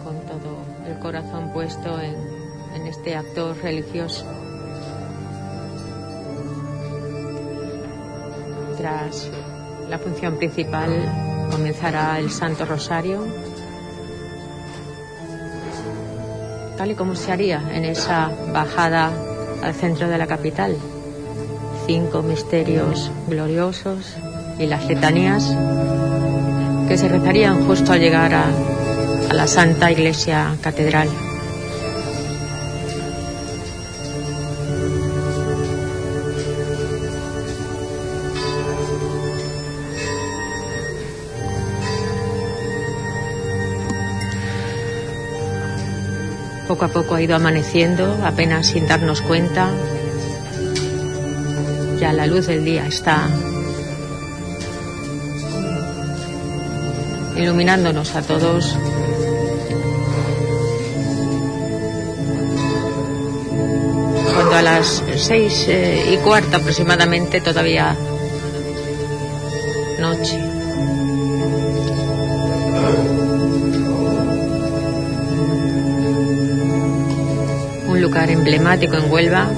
[0.03, 2.43] Con todo el corazón puesto en,
[2.89, 4.27] este acto religioso.
[8.77, 9.31] Tras
[9.93, 10.91] la función principal
[11.51, 13.27] comenzará el Santo Rosario,
[16.79, 19.11] tal y como se haría en esa bajada
[19.63, 20.75] al centro de la capital.
[21.87, 24.17] Cinco misterios gloriosos
[24.59, 25.55] y las letanías
[26.89, 28.47] que se rezarían justo al llegar a,
[29.29, 31.32] a la Santa Iglesia Catedral.
[46.73, 49.69] Poco a poco ha ido amaneciendo, apenas sin darnos cuenta.
[52.01, 53.29] Ya la luz del día está
[57.37, 58.75] iluminándonos a todos.
[64.35, 67.95] Cuando a las seis eh, y cuarta aproximadamente todavía
[78.15, 79.49] emblemático en Huelva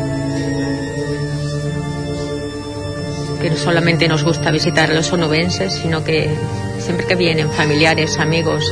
[3.41, 6.35] que no solamente nos gusta visitar a los onubenses, sino que
[6.79, 8.65] siempre que vienen familiares, amigos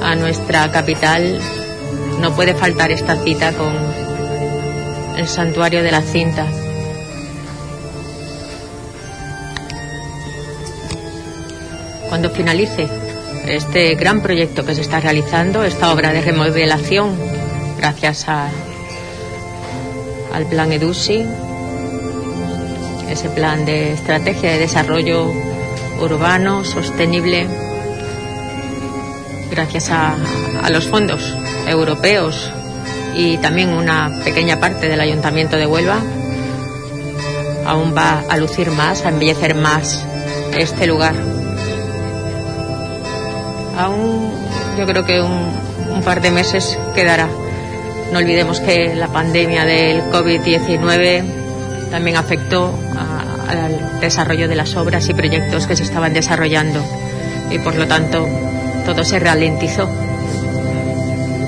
[0.00, 1.40] a nuestra capital,
[2.20, 3.74] no puede faltar esta cita con
[5.16, 6.46] el santuario de la cinta.
[12.08, 12.86] Cuando finalice
[13.48, 17.16] este gran proyecto que se está realizando, esta obra de remodelación,
[17.78, 18.48] gracias a
[20.32, 21.24] al plan EDUSI,
[23.10, 25.32] ese plan de estrategia de desarrollo
[26.00, 27.46] urbano sostenible,
[29.50, 30.14] gracias a,
[30.62, 31.34] a, los fondos
[31.66, 32.52] europeos
[33.14, 36.00] y también una pequeña parte del Ayuntamiento de Huelva,
[37.66, 40.04] aún va a lucir más, a embellecer más
[40.56, 41.14] este lugar.
[43.76, 44.32] Aún
[44.78, 47.28] yo creo que un, un par de meses quedará.
[48.12, 52.72] No olvidemos que la pandemia del COVID-19 también afectó
[53.48, 56.80] al desarrollo de las obras y proyectos que se estaban desarrollando
[57.50, 58.26] y por lo tanto
[58.86, 59.88] todo se ralentizó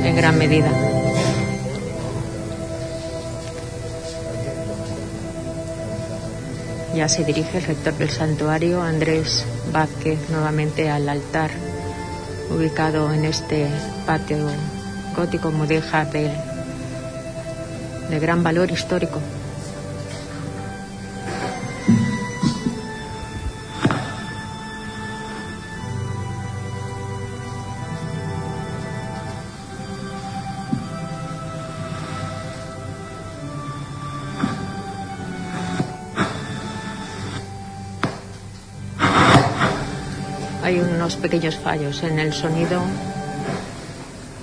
[0.05, 0.71] en gran medida.
[6.95, 11.51] Ya se dirige el rector del santuario, Andrés Vázquez, nuevamente al altar
[12.51, 13.67] ubicado en este
[14.07, 14.39] patio
[15.17, 16.31] gótico mudéjar de,
[18.11, 19.21] de gran valor histórico.
[40.63, 42.81] Hay unos pequeños fallos en el sonido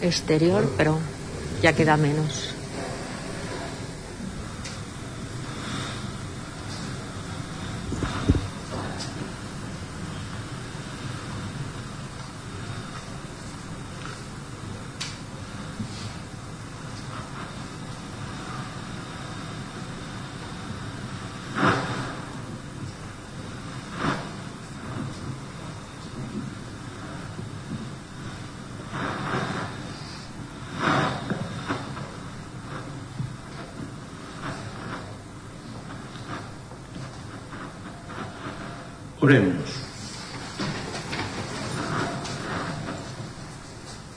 [0.02, 1.00] exterior, pero
[1.62, 2.57] ya queda menos.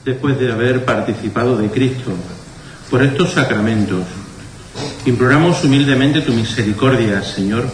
[0.05, 2.11] Después de haber participado de Cristo
[2.89, 4.05] por estos sacramentos,
[5.05, 7.69] imploramos humildemente tu misericordia, Señor,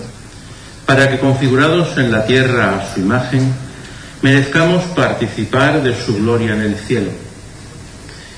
[0.88, 3.54] para que configurados en la tierra a su imagen,
[4.24, 7.12] merezcamos participar de su gloria en el cielo.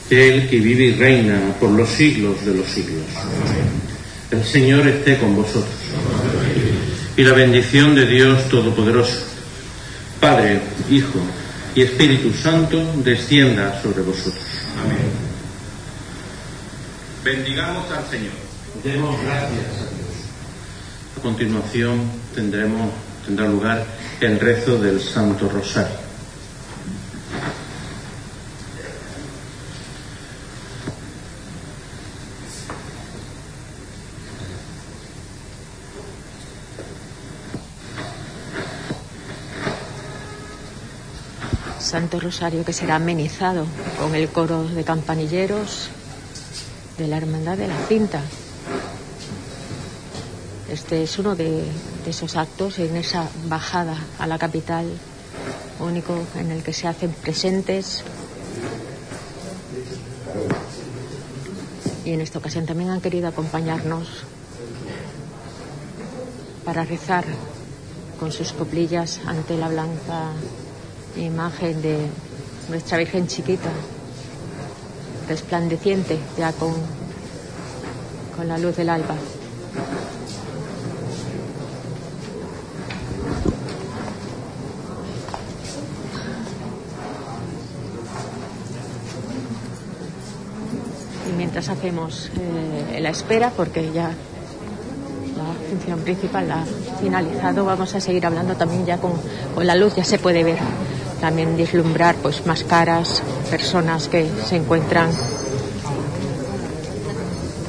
[0.09, 3.05] Él que vive y reina por los siglos de los siglos.
[4.31, 5.79] El Señor esté con vosotros
[7.19, 9.25] y la bendición de Dios Todopoderoso,
[10.21, 11.19] Padre, Hijo
[11.75, 14.41] y Espíritu Santo, descienda sobre vosotros.
[14.81, 14.99] Amén.
[17.21, 18.31] Bendigamos al Señor.
[18.85, 21.17] Demos gracias a Dios.
[21.17, 22.89] A continuación tendremos
[23.25, 23.85] tendrá lugar
[24.21, 26.08] el rezo del Santo Rosario.
[41.89, 43.65] Santo Rosario que será amenizado
[43.99, 45.89] con el coro de campanilleros
[46.99, 48.21] de la Hermandad de la Cinta.
[50.71, 51.63] Este es uno de,
[52.05, 54.85] esos actos en esa bajada a la capital,
[55.79, 58.03] único en el que se hacen presentes.
[62.05, 64.07] Y en esta ocasión también han querido acompañarnos
[66.63, 67.25] para rezar
[68.19, 70.33] con sus coplillas ante la blanca
[71.25, 72.07] imagen de
[72.69, 73.69] nuestra Virgen chiquita,
[75.27, 76.73] resplandeciente ya con,
[78.35, 79.15] con la luz del alba.
[91.27, 94.11] Y mientras hacemos eh, la espera, porque ya
[95.37, 96.65] la función principal la ha
[97.01, 99.13] finalizado, vamos a seguir hablando también ya con,
[99.55, 100.59] con la luz, ya se puede ver
[101.19, 105.09] también vislumbrar pues más caras, personas que se encuentran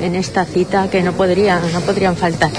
[0.01, 2.51] en esta cita que no podrían, no podrían faltar.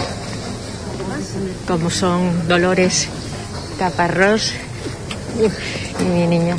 [1.68, 3.08] Como son Dolores
[3.80, 4.54] Caparrós
[6.00, 6.56] y mi niño.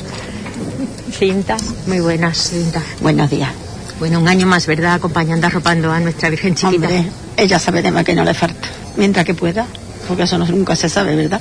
[1.13, 1.57] Cinta,
[1.87, 2.83] muy buenas, Cinta.
[3.01, 3.51] Buenos días.
[3.99, 4.95] Bueno, un año más, ¿verdad?
[4.95, 6.87] Acompañando, arropando a nuestra Virgen Chiquita.
[6.87, 7.05] Hombre,
[7.37, 8.69] ella sabe de más que no le falta.
[8.97, 9.67] Mientras que pueda,
[10.09, 11.41] porque eso no, nunca se sabe, ¿verdad?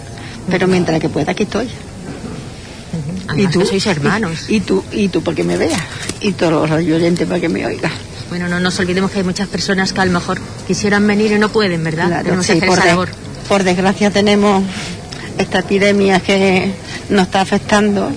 [0.50, 1.70] Pero mientras que pueda, aquí estoy.
[3.36, 4.46] Y tú sois hermanos.
[4.50, 5.82] Y, y, tú, y tú para que me veas.
[6.22, 7.92] Y todos los oyentes para que me oigan.
[8.30, 11.38] Bueno, no nos olvidemos que hay muchas personas que a lo mejor quisieran venir y
[11.40, 12.08] no pueden, ¿verdad?
[12.08, 13.10] Claro, Tenemos sí, que hacer por, esa de- labor.
[13.50, 14.64] por desgracia tenemos
[15.38, 16.72] esta epidemia que
[17.10, 18.10] nos está afectando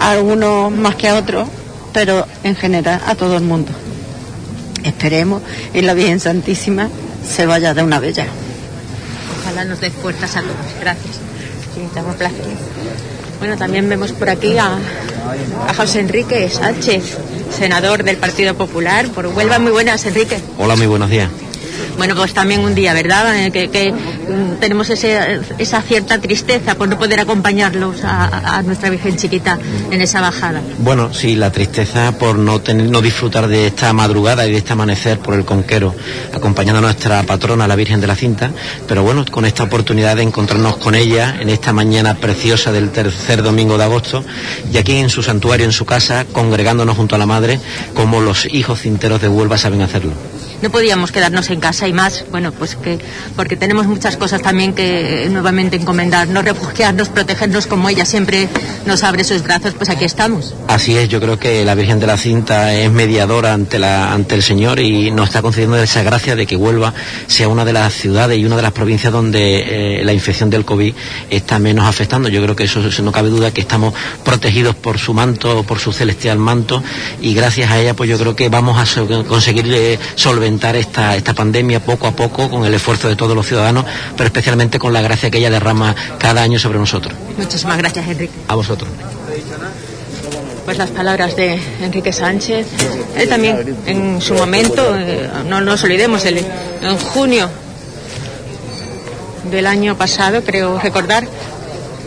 [0.00, 1.48] a algunos más que a otros,
[1.92, 3.72] pero en general a todo el mundo.
[4.84, 5.42] Esperemos
[5.74, 6.88] y la Virgen Santísima
[7.28, 8.26] se vaya de una ya.
[9.42, 10.54] Ojalá nos dé fuerzas a todos.
[10.80, 11.16] Gracias.
[11.74, 12.44] Sí, estamos placer.
[13.38, 14.78] Bueno, también vemos por aquí a,
[15.68, 17.16] a José Enrique Sánchez,
[17.56, 19.58] senador del Partido Popular por Huelva.
[19.58, 20.38] Muy buenas, Enrique.
[20.58, 21.30] Hola, muy buenos días.
[21.96, 23.50] Bueno, pues también un día, ¿verdad?
[23.52, 28.90] Que, que, mm, tenemos ese, esa cierta tristeza por no poder acompañarlos a, a nuestra
[28.90, 29.58] Virgen Chiquita
[29.90, 30.60] en esa bajada.
[30.78, 34.72] Bueno, sí, la tristeza por no tener, no disfrutar de esta madrugada y de este
[34.72, 35.94] amanecer por el conquero,
[36.34, 38.50] acompañando a nuestra patrona, la Virgen de la Cinta,
[38.86, 43.42] pero bueno, con esta oportunidad de encontrarnos con ella en esta mañana preciosa del tercer
[43.42, 44.24] domingo de agosto
[44.72, 47.60] y aquí en su santuario, en su casa, congregándonos junto a la Madre,
[47.94, 50.12] como los hijos cinteros de Huelva saben hacerlo.
[50.62, 52.98] No podíamos quedarnos en casa y más, bueno, pues que
[53.36, 58.48] porque tenemos muchas cosas también que eh, nuevamente encomendarnos, refugiarnos, protegernos como ella siempre
[58.86, 60.54] nos abre sus brazos, pues aquí estamos.
[60.68, 64.34] Así es, yo creo que la Virgen de la Cinta es mediadora ante, la, ante
[64.34, 66.94] el Señor y nos está concediendo esa gracia de que Huelva
[67.26, 70.64] sea una de las ciudades y una de las provincias donde eh, la infección del
[70.64, 70.94] COVID
[71.30, 72.28] está menos afectando.
[72.28, 73.94] Yo creo que eso, no cabe duda que estamos
[74.24, 76.82] protegidos por su manto, por su celestial manto
[77.20, 81.34] y gracias a ella pues yo creo que vamos a conseguir eh, solventar esta, esta
[81.34, 83.84] pandemia poco a poco con el esfuerzo de todos los ciudadanos,
[84.16, 87.14] pero especialmente con la gracia que ella derrama cada año sobre nosotros.
[87.36, 88.32] Muchísimas gracias, Enrique.
[88.48, 88.88] A vosotros.
[90.64, 92.66] Pues las palabras de Enrique Sánchez.
[93.16, 96.38] Él también, en su momento, eh, no nos olvidemos, el-
[96.82, 97.48] en junio
[99.50, 101.26] del año pasado, creo recordar,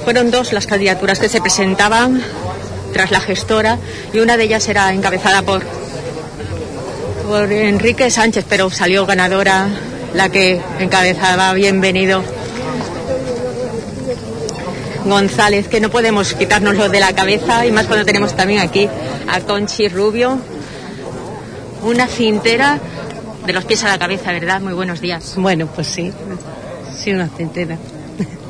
[0.04, 2.22] fueron dos las candidaturas que se presentaban
[2.94, 3.78] tras la gestora
[4.14, 5.64] y una de ellas era encabezada por,
[7.30, 9.68] por Enrique Sánchez, pero salió ganadora
[10.16, 12.24] la que encabezaba Bienvenido
[15.06, 18.90] González, que no podemos quitárnoslo de la cabeza, y más cuando tenemos también aquí
[19.28, 20.40] a Conchi Rubio,
[21.84, 22.80] una cintera
[23.46, 24.60] de los pies a la cabeza, ¿verdad?
[24.60, 25.36] Muy buenos días.
[25.38, 26.12] Bueno, pues sí,
[26.98, 27.78] sí, una centena.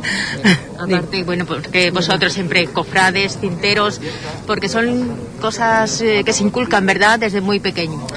[0.80, 4.00] Aparte, bueno, porque vosotros siempre cofrades, cinteros,
[4.48, 7.20] porque son cosas eh, que se inculcan, ¿verdad?
[7.20, 8.08] Desde muy pequeño.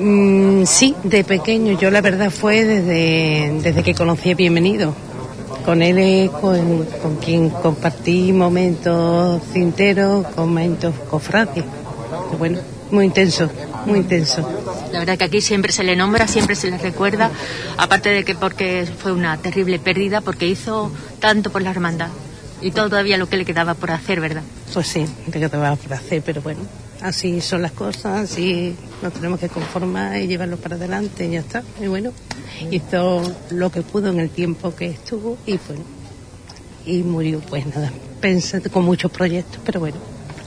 [0.00, 1.76] Mm, sí, de pequeño.
[1.76, 4.94] Yo la verdad fue desde, desde que conocí a Bienvenido.
[5.64, 11.64] Con él es con, con quien compartí momentos cinteros, momentos cofrades.
[12.38, 12.60] Bueno,
[12.92, 13.50] muy intenso,
[13.86, 14.48] muy intenso.
[14.92, 17.32] La verdad que aquí siempre se le nombra, siempre se le recuerda,
[17.76, 22.10] aparte de que porque fue una terrible pérdida, porque hizo tanto por la hermandad
[22.60, 24.42] y todavía lo que le quedaba por hacer, ¿verdad?
[24.72, 26.60] Pues sí, te quedaba por hacer, pero bueno,
[27.00, 31.40] así son las cosas, así nos tenemos que conformar y llevarlo para adelante y ya
[31.40, 31.62] está.
[31.80, 32.12] Y bueno,
[32.70, 35.82] hizo lo que pudo en el tiempo que estuvo y bueno,
[36.86, 39.96] y murió, pues nada, pensé con muchos proyectos, pero bueno,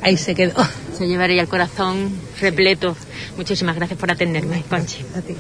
[0.02, 0.56] ahí se quedó.
[0.98, 2.96] Se llevaría el corazón repleto.
[3.38, 5.04] Muchísimas gracias por atenderme, Conchi.
[5.16, 5.36] A ti.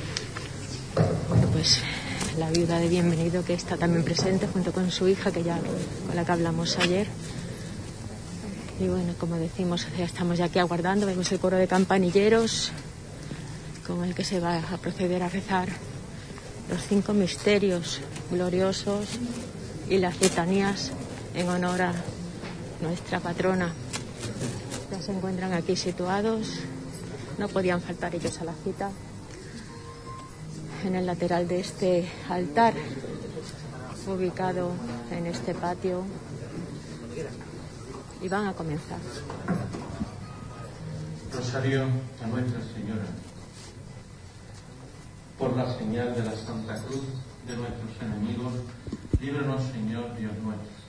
[1.30, 1.82] Bueno, pues
[2.38, 5.59] la viuda de Bienvenido que está también presente junto con su hija que ya
[6.07, 7.07] con la que hablamos ayer.
[8.82, 12.71] Y bueno, como decimos, ya estamos ya aquí aguardando, vemos el coro de campanilleros
[13.86, 15.69] con el que se va a proceder a rezar
[16.67, 17.99] los cinco misterios
[18.32, 19.19] gloriosos
[19.88, 20.91] y las letanías
[21.36, 21.93] en honor a
[22.82, 23.71] nuestra patrona.
[24.91, 26.47] Ya se encuentran aquí situados,
[27.38, 28.89] no podían faltar ellos a la cita
[30.84, 32.73] en el lateral de este altar,
[34.07, 34.71] ubicado
[35.11, 36.03] en este patio,
[38.22, 38.99] y van a comenzar.
[41.34, 41.84] Rosario
[42.24, 43.05] a Nuestra Señora.
[45.38, 47.01] Por la señal de la Santa Cruz
[47.47, 48.53] de nuestros enemigos,
[49.19, 50.82] líbranos, Señor Dios nuestro.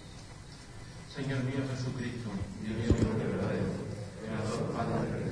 [1.14, 2.30] Señor mío Jesucristo,
[2.62, 3.68] Dios mío verdadero,
[4.76, 5.31] Padre,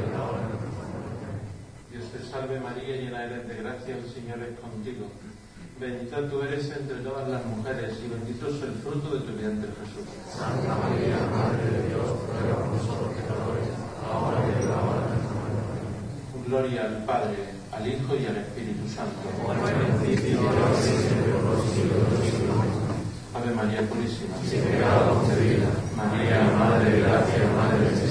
[2.11, 5.07] Te salve María, llena eres de gracia, el Señor es contigo.
[5.79, 9.71] Bendita tú eres entre todas las mujeres y bendito es el fruto de tu vientre
[9.79, 10.11] Jesús.
[10.27, 13.71] Santa María, Madre de Dios, ruega por nosotros pecadores,
[14.03, 15.71] ahora y en la hora de nuestra muerte.
[16.47, 17.39] Gloria al Padre,
[17.71, 19.23] al Hijo y al Espíritu Santo.
[23.33, 24.35] Ave María Purísima.
[24.43, 25.71] Sin pecado concebida.
[25.95, 28.10] María, Madre de Gracia, Madre de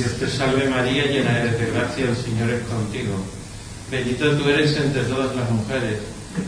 [0.00, 3.20] Dios te salve María, llena eres de gracia, el Señor es contigo.
[3.90, 6.00] Bendita tú eres entre todas las mujeres,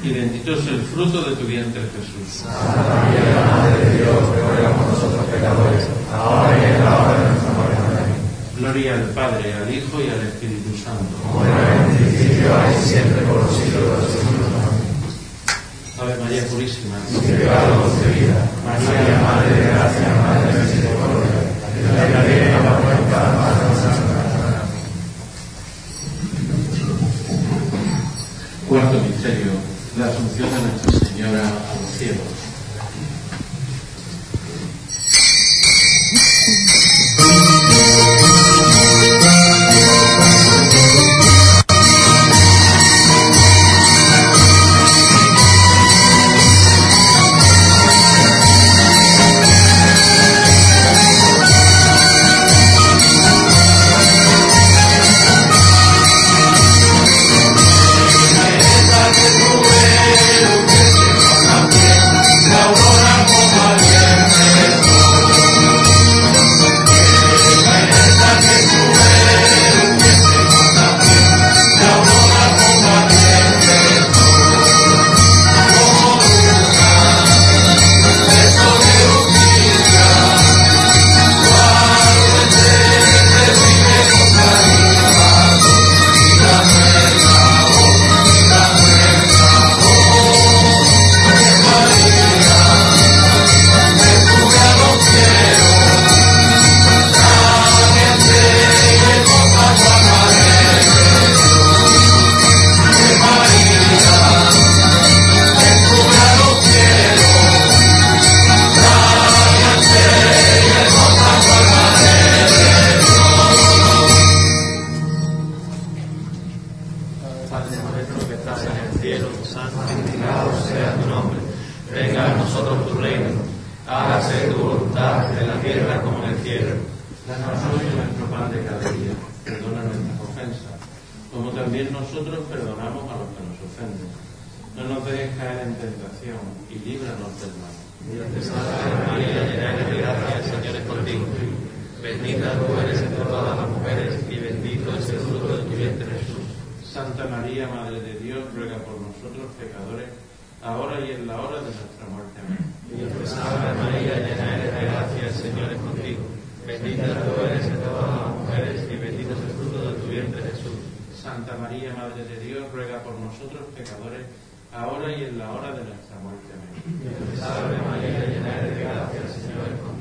[0.03, 2.49] y bendito es el fruto de tu vientre Jesús.
[2.49, 7.53] Santa María, Madre de Dios, ruega nosotros pecadores, ahora y en la hora de nuestra
[7.53, 7.77] muerte.
[7.93, 8.17] Amén.
[8.57, 11.13] Gloria al Padre, al Hijo y al Espíritu Santo.
[11.21, 14.49] Como era en principio, ahora y siempre, por los siglos de los siglos.
[14.49, 14.93] Amén.
[16.01, 16.97] Ave María Purísima.
[17.05, 21.02] Sin pecado concebida, María, Madre de gracia, Madre de misericordia,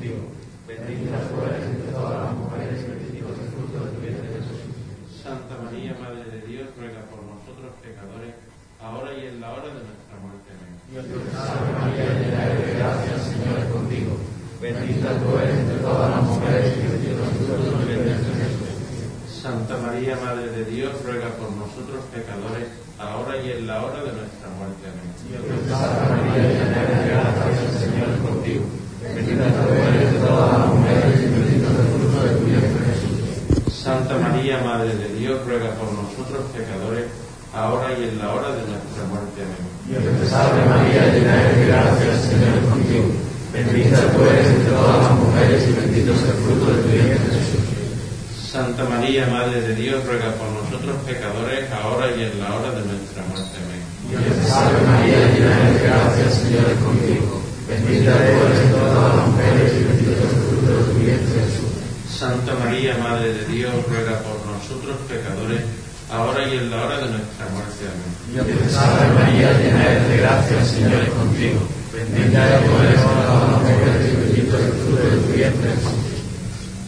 [0.02, 0.26] contigo.
[0.66, 4.28] Bendita tú eres entre todas las mujeres y bendito es el fruto de tu vientre
[4.34, 4.58] Jesús.
[5.22, 8.34] Santa María, Madre de Dios, ruega por nosotros pecadores,
[8.82, 10.50] ahora y en la hora de nuestra muerte.
[10.58, 10.74] Amén.
[10.90, 14.12] Dios te salve María, llena eres de gracia, el Señor es contigo.
[14.58, 18.32] Bendita tú eres entre todas las mujeres y bendito es el fruto de tu vientre
[18.42, 18.66] Jesús.
[19.30, 22.66] Santa María, Madre de Dios, ruega por nosotros pecadores,
[22.98, 24.82] ahora y en la hora de nuestra muerte.
[24.82, 25.14] Amén.
[25.30, 28.66] Dios te salve María, llena eres de gracia, el Señor es contigo.
[29.02, 32.82] Bendita tú eres entre todas las mujeres y bendito es el fruto de tu vientre
[32.86, 33.74] Jesús.
[33.74, 37.10] Santa María, Madre de Dios, ruega por nosotros pecadores,
[37.52, 39.42] ahora y en la hora de nuestra muerte.
[39.42, 39.66] Amén.
[39.90, 43.10] Dios te salve María, llena eres de gracia, el Señor es contigo.
[43.52, 45.72] Bendita tú eres entre todas las mujeres y
[46.12, 48.50] bendito es el fruto de tu vientre Jesús.
[48.52, 52.84] Santa María, Madre de Dios, ruega por nosotros pecadores, ahora y en la hora de
[52.84, 53.56] nuestra muerte.
[53.64, 53.82] Amén.
[54.46, 57.40] Salve María, llena de gracia, Señor es contigo.
[57.66, 61.72] Bendita tú eres todas las mujeres y bendito es el fruto de tu vientre Jesús.
[62.12, 65.62] Santa María, Madre de Dios, ruega por nosotros pecadores,
[66.12, 67.88] ahora y en la hora de nuestra muerte.
[67.88, 68.12] Amén.
[68.36, 71.60] Dios salve María, llena eres de gracia, Señor es contigo.
[71.92, 76.01] Bendita tú eres todas las mujeres y bendito es el fruto de tu vientre Jesús.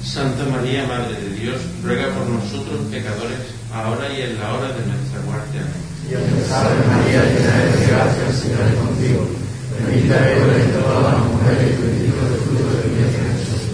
[0.05, 3.41] Santa María, Madre de Dios, ruega por nosotros pecadores,
[3.73, 5.57] ahora y en la hora de nuestra muerte.
[5.59, 5.81] Amén.
[6.07, 9.25] Dios salve María, llena de gracia, el Señor es contigo.
[9.73, 13.65] Bendita eres entre todas las mujeres y bendito el fruto de vientre Jesús.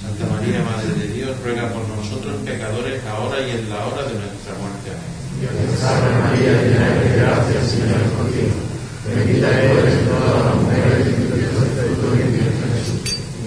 [0.00, 4.14] Santa María, Madre de Dios, ruega por nosotros pecadores, ahora y en la hora de
[4.14, 4.86] nuestra muerte.
[4.94, 5.12] Amén.
[5.42, 5.50] Dios
[5.82, 8.54] salve María, llena de gracia, el Señor es contigo.
[9.02, 13.02] Bendita eres entre todas las mujeres y bendito el fruto de vientre Jesús.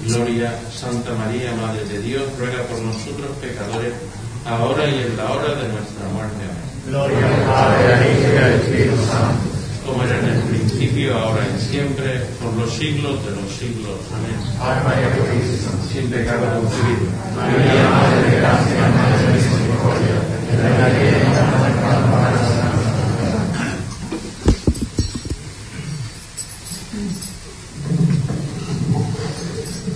[0.07, 0.51] Gloria,
[0.88, 3.91] Santa María, Madre de Dios, ruega por nosotros pecadores,
[4.45, 6.47] ahora y en la hora de nuestra muerte.
[6.47, 6.64] Amén.
[6.88, 9.51] Gloria al Padre, al Hijo y al Espíritu Santo.
[9.85, 13.99] Como era en el principio, ahora y siempre, por los siglos de los siglos.
[14.15, 14.39] Amén.
[15.91, 17.11] Sin pecado concebido.
[17.35, 20.15] María, Madre de Gracia, Madre de Misericordia,
[20.55, 21.68] Reina de Dios,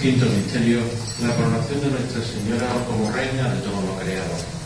[0.01, 0.79] Quinto misterio,
[1.21, 4.60] la coronación de Nuestra Señora como Reina de todo lo creado.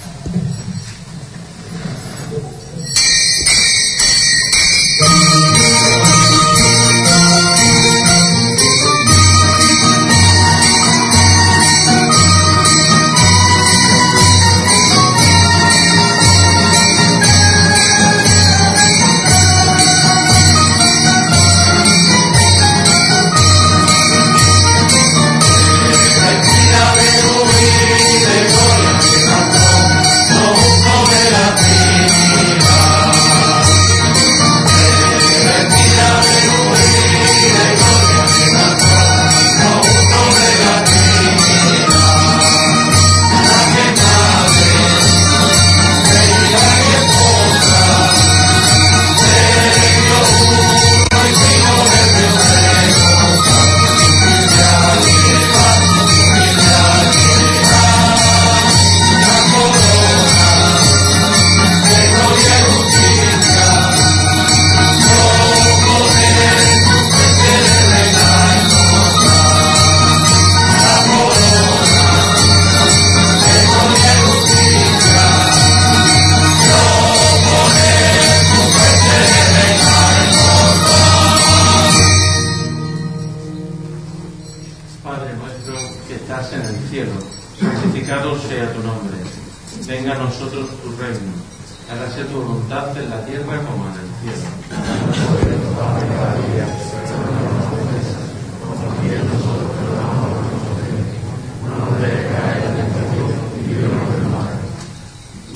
[92.55, 94.47] Voluntad en la tierra como en el cielo.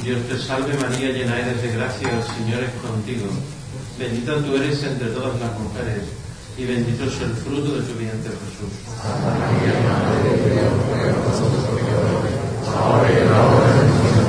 [0.04, 3.28] Dios te salve María, llena eres de gracia, el Señor es contigo.
[3.98, 6.04] Bendita tú eres entre todas las mujeres,
[6.58, 8.74] y bendito es el fruto de tu vientre Jesús.
[14.16, 14.29] Dios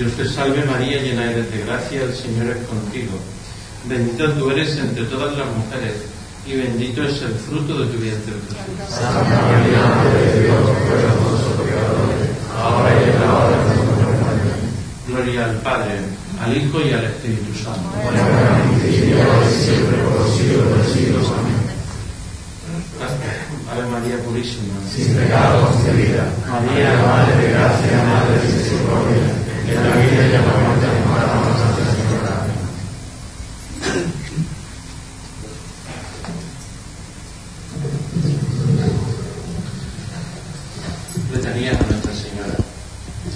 [0.00, 3.20] Dios te salve María, llena eres de gracia, el Señor es contigo.
[3.84, 5.92] Bendita tú eres entre todas las mujeres,
[6.46, 8.96] y bendito es el fruto de tu vientre, Jesús.
[8.96, 13.76] Santa María, Madre de Dios, ruega por nosotros pecadores, ahora y en la hora de
[13.76, 14.50] nuestra muerte.
[15.06, 15.92] Gloria al Padre,
[16.40, 17.92] al Hijo y al Espíritu Santo.
[17.92, 21.26] Y ahora y siempre por los siglos de los siglos.
[21.28, 21.60] Amén.
[23.70, 24.80] Ave María Purísima.
[24.88, 26.24] Sin pecado concebida.
[26.48, 30.86] María, Madre de gracia, Madre de misericordia, en la vida y en la muerte.
[41.32, 42.56] Letanías a Nuestra Señora.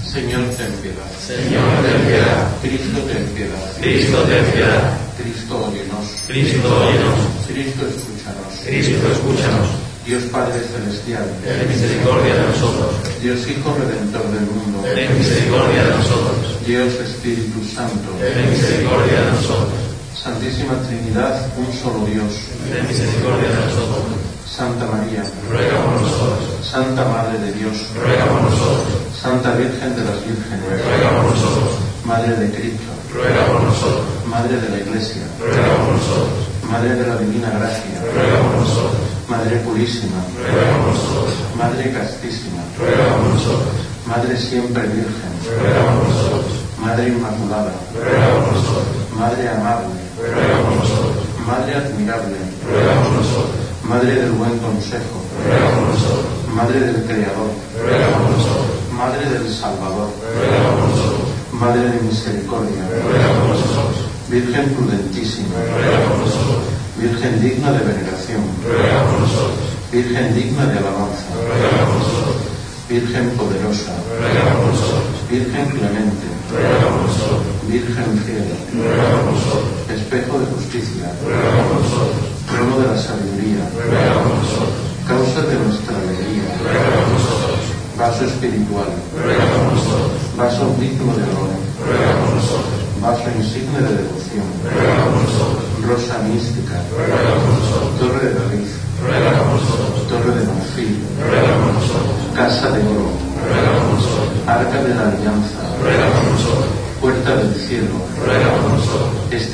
[0.04, 1.10] Señor, ten piedad.
[1.24, 2.48] Señor, ten piedad.
[2.60, 3.72] Cristo, ten piedad.
[3.80, 4.98] Cristo, ten piedad.
[5.16, 6.06] Cristo, óyenos.
[6.26, 7.18] Cristo, óyenos.
[7.46, 8.52] Cristo, escúchanos.
[8.64, 9.83] Cristo, escúchanos.
[10.04, 11.24] Dios Padre Celestial.
[11.42, 12.92] Ten misericordia de nosotros.
[13.22, 14.84] Dios Hijo Redentor del mundo.
[14.84, 16.60] Ten misericordia de nosotros.
[16.66, 18.12] Dios Espíritu Santo.
[18.20, 19.80] Ten misericordia de nosotros.
[20.12, 22.36] Santísima Trinidad, un solo Dios.
[22.68, 24.04] Ten misericordia de nosotros.
[24.44, 25.24] Santa María.
[25.48, 26.68] Ruega por nosotros.
[26.68, 27.88] Santa Madre de Dios.
[27.96, 28.84] Ruega por nosotros.
[29.16, 30.84] Santa Virgen de las Vírgenes.
[30.84, 31.70] Ruega por nosotros.
[32.04, 32.92] Madre de Cristo.
[33.08, 34.04] Ruega por nosotros.
[34.28, 35.22] Madre de la Iglesia.
[35.40, 36.44] Ruega por nosotros.
[36.70, 38.04] Madre de la Divina Gracia.
[38.12, 39.13] Ruega por nosotros.
[39.28, 40.20] Madre Purísima.
[40.36, 41.34] Ruega por nosotros.
[41.56, 42.62] Madre Castísima.
[42.78, 43.74] Ruega por nosotros.
[44.06, 45.32] Madre Siempre Virgen.
[45.48, 46.52] Ruega por nosotros.
[46.78, 47.72] Madre Inmaculada.
[47.94, 48.84] Ruega por nosotros.
[49.18, 49.96] Madre Amable.
[50.20, 51.24] Ruega por nosotros.
[51.46, 52.36] Madre Admirable.
[52.68, 53.64] Ruega por nosotros.
[53.88, 55.16] Madre del Buen Consejo.
[55.40, 56.26] Ruega por nosotros.
[56.54, 57.50] Madre del Creador.
[57.80, 58.76] Ruega por nosotros.
[58.92, 60.08] Madre del Salvador.
[60.20, 61.28] Ruega por nosotros.
[61.52, 62.82] Madre de Misericordia.
[62.92, 63.96] Ruega por nosotros.
[64.28, 65.56] Virgen prudentísima.
[65.72, 66.64] Ruega por nosotros.
[67.00, 68.44] Virgen digna de veneración.
[68.64, 69.64] Ruega por nosotros.
[69.92, 71.28] Virgen digna de alabanza.
[71.36, 72.54] Ruega por nosotros.
[72.88, 73.92] Virgen poderosa.
[74.08, 75.16] Ruega por nosotros.
[75.30, 76.26] Virgen clemente.
[76.50, 77.54] Ruega por nosotros.
[77.68, 78.48] Virgen fiel.
[78.72, 79.72] Ruega por nosotros.
[79.92, 81.06] Espejo de justicia.
[81.24, 82.24] Ruega por nosotros.
[82.48, 83.62] Trono de la sabiduría.
[83.76, 84.84] Ruega por nosotros.
[85.06, 86.48] Causa de nuestra alegría.
[86.64, 87.60] Ruega por nosotros.
[88.00, 88.90] Vaso espiritual.
[89.12, 90.18] Ruega por nosotros.
[90.36, 91.52] Vaso digno de honor.
[91.84, 92.80] Ruega por nosotros.
[93.04, 94.48] Vaso insigne de devoción.
[94.64, 95.64] Ruega por nosotros.
[95.84, 96.74] Rosa mística.
[96.90, 97.53] Ruega por nosotros.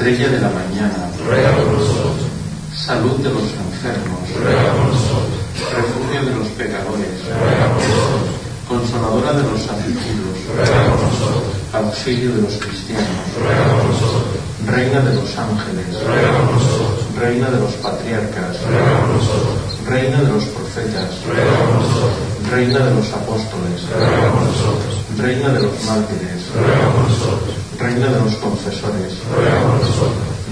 [0.00, 1.12] Estrella de la mañana.
[1.28, 2.24] Ruega por nosotros.
[2.72, 4.24] Salud de los enfermos.
[4.32, 5.44] Ruega por nosotros.
[5.76, 7.12] Refugio de los pecadores.
[7.28, 8.32] Ruega por nosotros.
[8.64, 10.36] Consoladora de los afligidos.
[10.56, 11.52] Ruega por nosotros.
[11.76, 13.28] Auxilio de los cristianos.
[13.44, 14.40] Ruega por nosotros.
[14.72, 15.88] Reina de los ángeles.
[16.00, 17.00] Ruega por nosotros.
[17.20, 18.52] Reina de los patriarcas.
[18.56, 19.84] Ruega por nosotros.
[19.84, 21.10] Reina de los profetas.
[21.28, 22.24] Ruega por nosotros.
[22.48, 23.78] Reina de los apóstoles.
[23.84, 24.92] Ruega por nosotros.
[25.20, 26.40] Reina de los mártires.
[26.56, 27.52] Ruega por nosotros.
[27.80, 28.34] Reina de los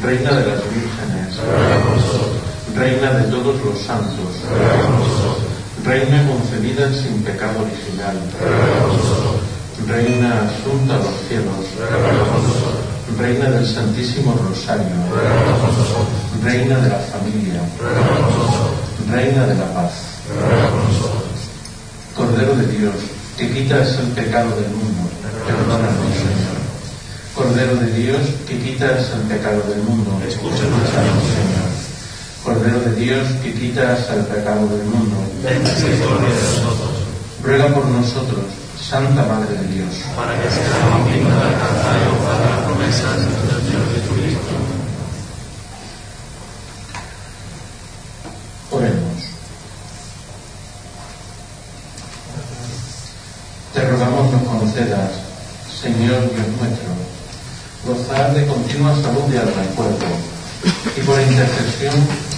[0.09, 1.37] Reina de las vírgenes.
[2.75, 4.41] Reina de todos los santos.
[5.85, 8.17] Reina concebida sin pecado original.
[9.87, 11.67] Reina asunta a los cielos.
[13.19, 14.97] Reina del Santísimo Rosario.
[16.43, 17.61] Reina de la familia.
[19.13, 19.93] Reina de la paz.
[22.17, 22.95] Cordero de Dios,
[23.37, 25.11] que quitas el pecado del mundo,
[25.47, 26.08] perdónanos.
[27.69, 31.69] Cordero de Dios, que quitas el pecado del mundo, escúchanos, Señor.
[32.43, 36.89] Cordero de Dios, que quitas el pecado del mundo, misericordia de nosotros.
[37.43, 38.45] ruega por nosotros,
[38.81, 39.89] Santa Madre de Dios.
[40.17, 43.27] Para que seamos dignos de alcanzar y las promesas del
[43.61, 44.55] Señor Jesucristo.
[48.71, 49.23] Oremos.
[53.75, 55.11] Te rogamos nos concedas,
[55.83, 57.09] Señor Dios nuestro,
[57.87, 60.07] gozar de continua salud de alma y cuerpo,
[60.97, 61.95] y por intercesión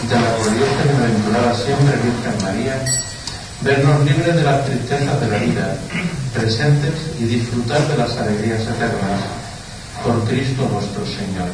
[0.08, 2.84] de la gloriosa y bienaventurada siempre Virgen María,
[4.20, 5.76] libres de las tristezas de la vida,
[6.34, 9.20] presentes y disfrutar de las alegrías eternas,
[10.04, 11.48] por Cristo nuestro Señor.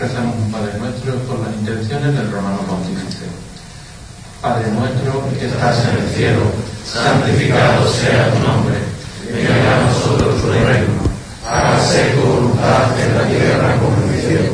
[0.00, 3.26] Rezamos un Padre nuestro por las intenciones del romano pontífice.
[4.42, 6.42] Padre nuestro que estás en el cielo,
[6.84, 8.74] santificado sea tu nombre.
[9.30, 11.06] Venga a nosotros tu reino.
[11.48, 14.52] Hágase tu voluntad en la tierra como en el cielo.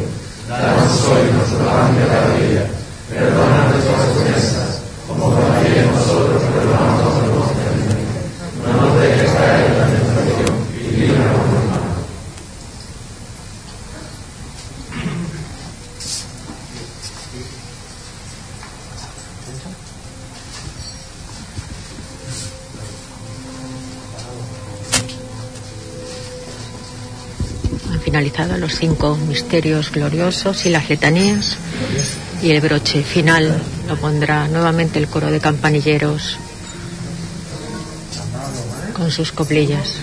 [0.51, 2.52] Danos hoy nuestro pan de cada día.
[29.11, 31.57] Misterios gloriosos y las letanías
[32.41, 36.39] y el broche final lo pondrá nuevamente el coro de campanilleros
[38.95, 39.97] con sus coplillas.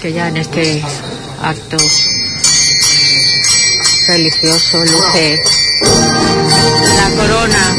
[0.00, 0.82] Que ya en este
[1.42, 1.76] acto
[4.08, 5.38] religioso luce
[6.96, 7.76] la corona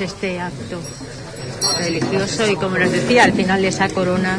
[0.00, 0.80] este acto
[1.78, 4.38] religioso y como les decía, al final de esa corona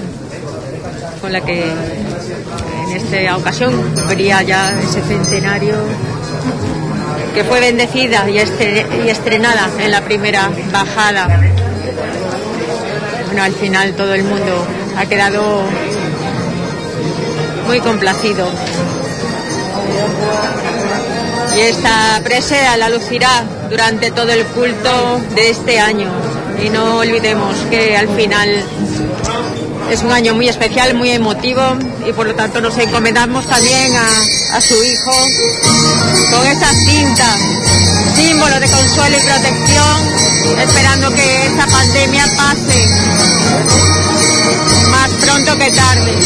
[1.21, 3.73] con la que en esta ocasión
[4.07, 5.75] vería ya ese centenario
[7.33, 11.27] que fue bendecida y, estre- y estrenada en la primera bajada.
[13.27, 14.65] Bueno, al final todo el mundo
[14.97, 15.61] ha quedado
[17.67, 18.47] muy complacido.
[21.55, 26.11] Y esta presea la lucirá durante todo el culto de este año.
[26.61, 28.65] Y no olvidemos que al final
[29.89, 31.61] es un año muy especial, muy emotivo
[32.05, 35.11] y por lo tanto nos encomendamos también a, su hijo
[36.31, 37.37] con esa cinta,
[38.13, 42.85] símbolo de consuelo y protección, esperando que esta pandemia pase
[44.91, 46.17] más pronto que tarde.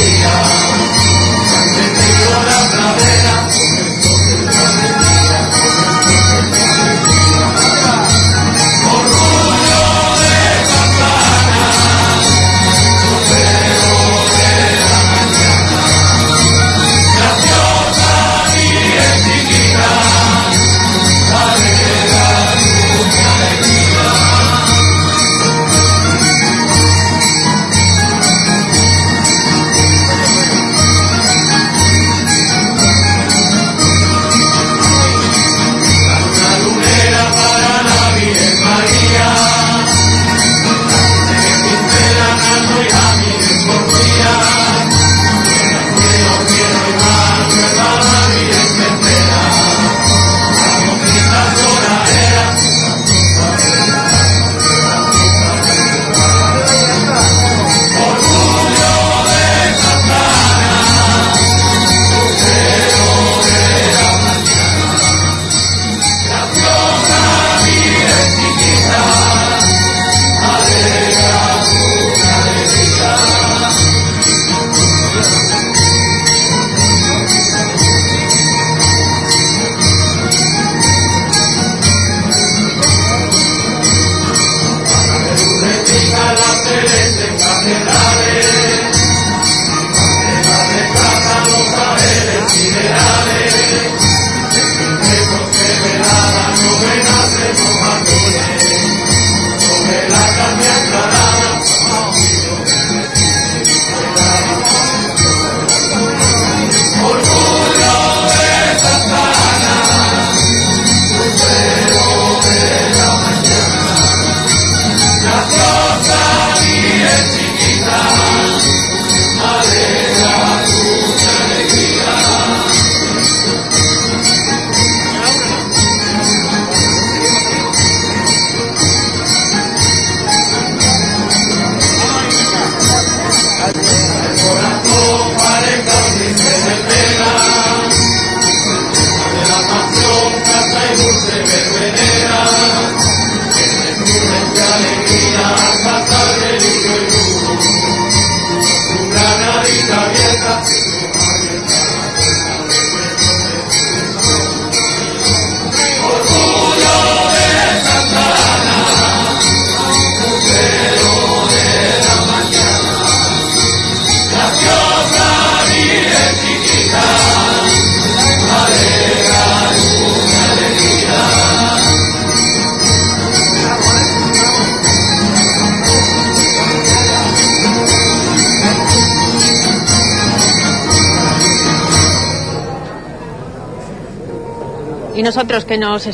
[0.00, 0.67] Y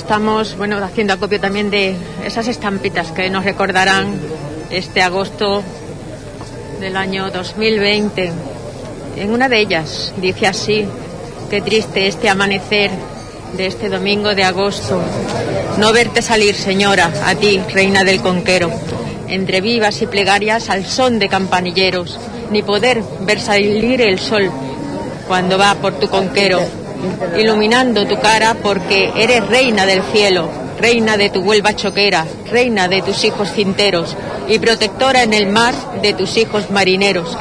[0.05, 4.14] estamos, bueno, haciendo acopio también de esas estampitas que nos recordarán
[4.68, 5.62] este agosto
[6.78, 8.31] del año 2020.
[9.16, 10.86] En una de ellas dice así,
[11.48, 12.90] qué triste este amanecer
[13.56, 15.01] de este domingo de agosto.
[15.78, 18.70] No verte salir, señora, a ti, reina del conquero,
[19.26, 22.20] entre vivas y plegarias al son de campanilleros,
[22.51, 24.51] ni poder ver salir el sol
[25.26, 26.60] cuando va por tu conquero,
[27.36, 30.48] iluminando tu cara porque eres reina del cielo,
[30.78, 34.16] reina de tu Huelva choquera, reina de tus hijos cinteros
[34.48, 37.36] y protectora en el mar de tus hijos marineros.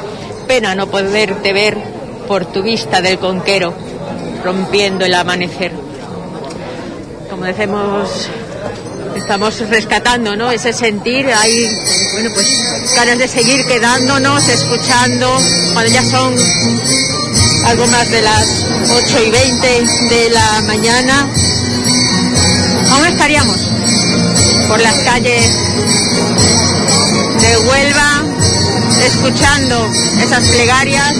[0.46, 1.76] Pena no poderte ver
[2.26, 3.74] por tu vista del conquero,
[4.44, 5.72] rompiendo el amanecer.
[7.30, 8.28] Como decimos,
[9.16, 10.50] estamos rescatando, ¿no?
[10.50, 11.68] Ese sentir, hay,
[12.12, 12.48] bueno, pues
[12.94, 15.38] ganas de seguir quedándonos, escuchando,
[15.72, 16.34] cuando ya son
[17.66, 21.28] algo más de las 8 y 20 de la mañana.
[22.90, 23.70] Aún estaríamos
[24.68, 25.48] por las calles
[27.40, 28.24] de Huelva,
[29.02, 29.90] escuchando
[30.20, 31.14] esas plegarias,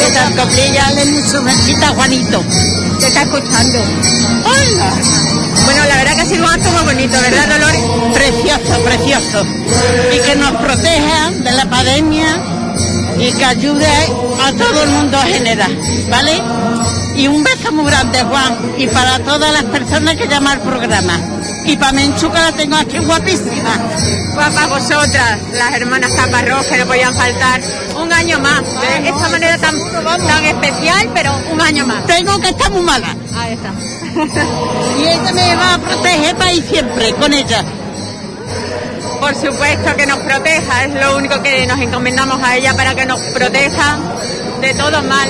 [0.00, 0.94] esas coplillas.
[0.94, 1.12] Dale
[1.94, 2.44] Juanito.
[3.00, 3.80] ¿Qué está escuchando?
[4.44, 4.92] ¡Hola!
[5.64, 7.82] Bueno, la verdad que ha sido un acto muy bonito, ¿verdad, Dolores?
[8.14, 9.46] Precioso, precioso.
[10.14, 12.42] Y que nos proteja de la pandemia
[13.18, 13.86] y que ayude
[14.42, 15.78] a todo el mundo en general,
[16.10, 16.42] ¿vale?
[17.16, 21.20] Y un beso muy grande, Juan, y para todas las personas que llaman al programa.
[21.64, 23.76] Y para Menchu, que la tengo aquí guapísima.
[24.34, 27.60] Guapa vosotras, las hermanas Caparrós, que no podían faltar.
[27.96, 29.74] Un año más, de esta manera tan,
[30.26, 32.06] tan especial, pero un año más.
[32.06, 33.14] Tengo que estar muy mala.
[33.36, 33.72] Ahí está.
[34.98, 37.64] Y ella me va a proteger para ir siempre con ella.
[39.22, 43.06] Por supuesto que nos proteja, es lo único que nos encomendamos a ella para que
[43.06, 43.96] nos proteja
[44.60, 45.28] de todo mal.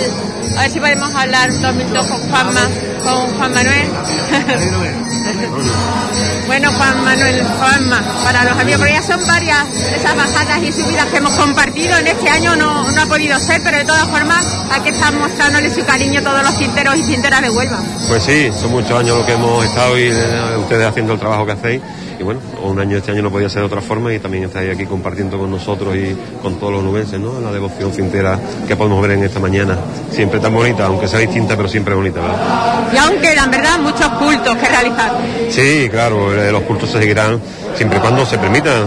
[0.56, 2.70] A ver si podemos hablar dos minutos con Juanma,
[3.04, 3.86] con Juan Manuel.
[6.46, 9.58] bueno, Juan Manuel, Juanma, para los amigos, porque ya son varias
[9.94, 11.98] esas bajadas y subidas que hemos compartido.
[11.98, 14.42] En este año no, no ha podido ser, pero de todas formas
[14.72, 17.78] aquí están mostrándole su cariño todos los cinteros y cinteras de Huelva.
[18.08, 21.44] Pues sí, son muchos años lo que hemos estado y eh, ustedes haciendo el trabajo
[21.44, 21.82] que hacéis.
[22.22, 24.72] Y bueno, un año este año no podía ser de otra forma y también estáis
[24.72, 27.40] aquí compartiendo con nosotros y con todos los nubenses, ¿no?
[27.40, 28.38] La devoción cintera
[28.68, 29.76] que podemos ver en esta mañana.
[30.12, 32.92] Siempre tan bonita, aunque sea distinta, pero siempre bonita, ¿verdad?
[32.92, 35.12] Y aún quedan, ¿verdad?, muchos cultos que realizar.
[35.50, 37.40] Sí, claro, eh, los cultos se seguirán
[37.74, 38.86] siempre y cuando se permitan,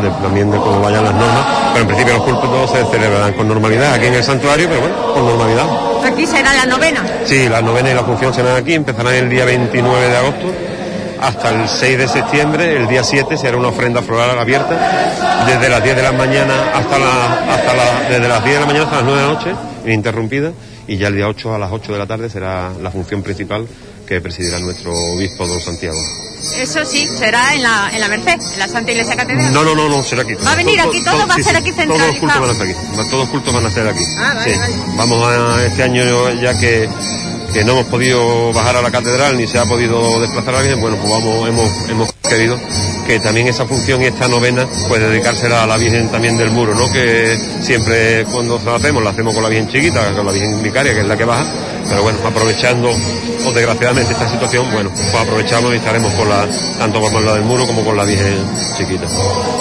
[0.00, 3.34] de- también de cómo vayan las normas, pero en principio los cultos todos se celebrarán
[3.34, 5.66] con normalidad aquí en el santuario, pero bueno, con normalidad.
[6.02, 7.04] Aquí será la novena.
[7.26, 10.46] Sí, la novena y la función serán aquí, empezarán el día 29 de agosto
[11.22, 15.68] hasta el 6 de septiembre, el día 7 se hará una ofrenda floral abierta desde
[15.68, 18.84] las 10 de la mañana hasta la, hasta la, desde las 10 de la mañana
[18.84, 20.52] hasta las 9 de la noche, ininterrumpida,
[20.86, 23.66] y ya el día 8 a las 8 de la tarde será la función principal
[24.06, 25.96] que presidirá nuestro obispo don Santiago.
[26.56, 29.52] Eso sí, será en la, en la Merced, en la Santa Iglesia Catedral.
[29.52, 30.34] No, no, no, no, será aquí.
[30.34, 31.26] ¿Va a venir aquí todo?
[31.28, 32.40] ¿Va a sí, ser aquí Todos los cultos centralizado?
[32.40, 33.10] van a ser aquí.
[33.10, 34.04] Todos los cultos van a ser aquí.
[34.18, 34.58] Ah, vale, Sí.
[34.58, 34.74] vale.
[34.96, 36.88] Vamos a este año ya que,
[37.52, 40.80] que no hemos podido bajar a la catedral ni se ha podido desplazar a Virgen,
[40.80, 42.58] bueno, pues vamos, hemos, hemos querido
[43.10, 46.76] que también esa función y esta novena pues dedicársela a la Virgen también del muro,
[46.76, 46.88] ¿no?
[46.92, 50.94] Que siempre cuando la hacemos la hacemos con la Virgen chiquita, con la Virgen vicaria,
[50.94, 51.44] que es la que baja,
[51.88, 56.46] pero bueno, aprovechando o desgraciadamente esta situación, bueno, pues aprovechamos y estaremos con la,
[56.78, 58.44] tanto con la del muro como con la Virgen
[58.76, 59.06] chiquita.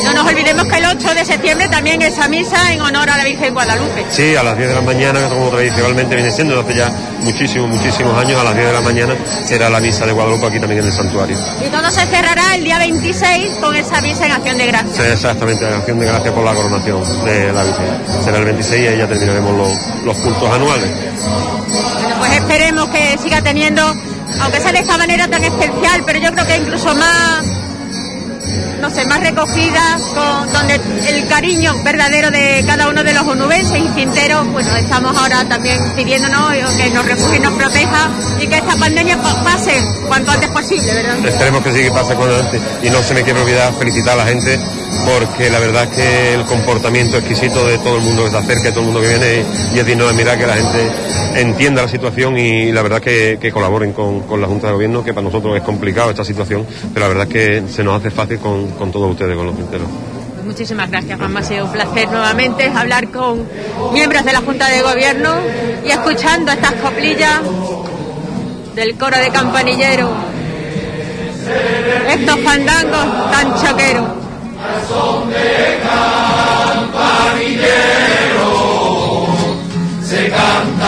[0.03, 3.17] No nos olvidemos que el 8 de septiembre también es a misa en honor a
[3.17, 4.05] la Virgen Guadalupe.
[4.11, 6.91] Sí, a las 10 de la mañana, como tradicionalmente viene siendo desde hace ya
[7.23, 10.59] muchísimos, muchísimos años, a las 10 de la mañana será la misa de Guadalupe aquí
[10.59, 11.37] también en el santuario.
[11.65, 14.95] Y todo se cerrará el día 26 con esa misa en acción de gracias.
[14.95, 18.23] Sí, exactamente, acción de gracias por la coronación de la Virgen.
[18.23, 20.89] Será el 26 y ahí ya terminaremos los, los cultos anuales.
[20.89, 23.81] Bueno, pues esperemos que siga teniendo,
[24.41, 27.43] aunque sea de esta manera tan especial, pero yo creo que incluso más,
[28.79, 30.79] no sé, más recogida, con, donde
[31.09, 35.79] el cariño verdadero de cada uno de los onubenses y cinteros, bueno, estamos ahora también
[35.95, 38.09] pidiéndonos que nos refugie y nos proteja
[38.41, 39.73] y que esta pandemia pa- pase
[40.07, 41.25] cuanto antes posible, ¿verdad?
[41.25, 42.59] Esperemos que sí que pase con adelante.
[42.83, 44.59] Y no se me quiere olvidar felicitar a la gente
[45.05, 48.69] porque la verdad es que el comportamiento exquisito de todo el mundo que se acerca,
[48.71, 49.43] todo el mundo que viene,
[49.73, 50.91] y es digno de mirar que la gente
[51.35, 55.03] entienda la situación y la verdad que, que colaboren con, con la Junta de Gobierno,
[55.03, 58.11] que para nosotros es complicado esta situación, pero la verdad es que se nos hace
[58.11, 59.87] fácil con, con todos ustedes, con los cinteros.
[60.33, 61.39] Pues muchísimas gracias, Juanma.
[61.39, 63.47] Ha sido un placer nuevamente hablar con
[63.93, 65.35] miembros de la Junta de Gobierno
[65.85, 67.41] y escuchando estas coplillas
[68.75, 70.09] del coro de campanillero.
[72.09, 74.19] Estos fandangos tan choqueros.
[80.09, 80.78] se canta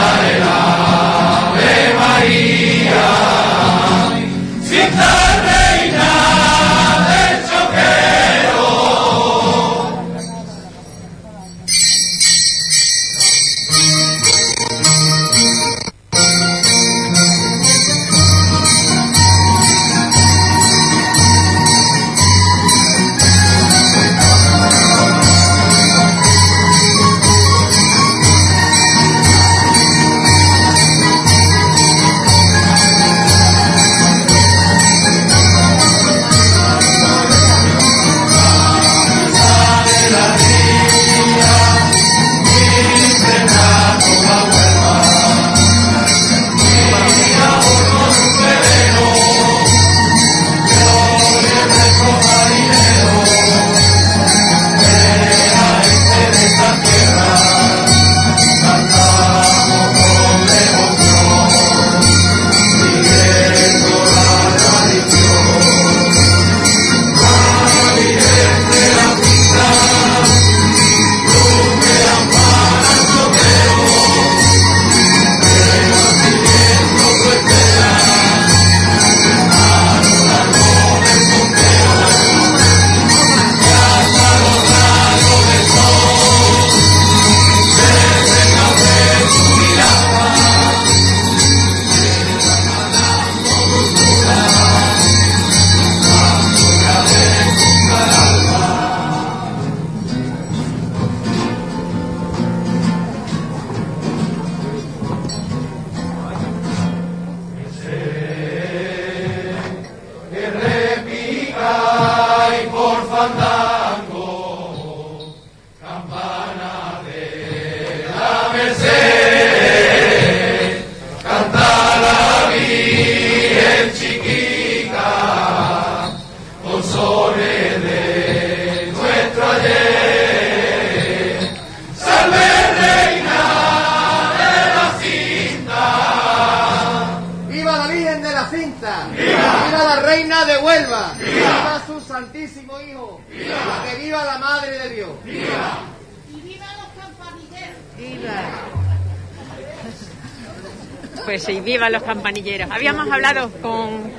[151.89, 152.69] Los campanilleros.
[152.69, 154.11] Habíamos hablado con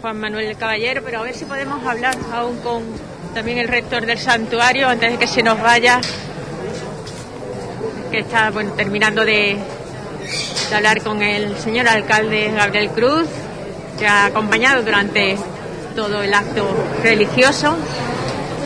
[0.00, 2.82] Juan Manuel Caballero, pero a ver si podemos hablar aún con
[3.34, 6.00] también el rector del santuario antes de que se nos vaya,
[8.10, 9.58] que está bueno, terminando de
[10.74, 13.28] hablar con el señor alcalde Gabriel Cruz,
[13.98, 15.36] que ha acompañado durante
[15.94, 16.66] todo el acto
[17.02, 17.76] religioso.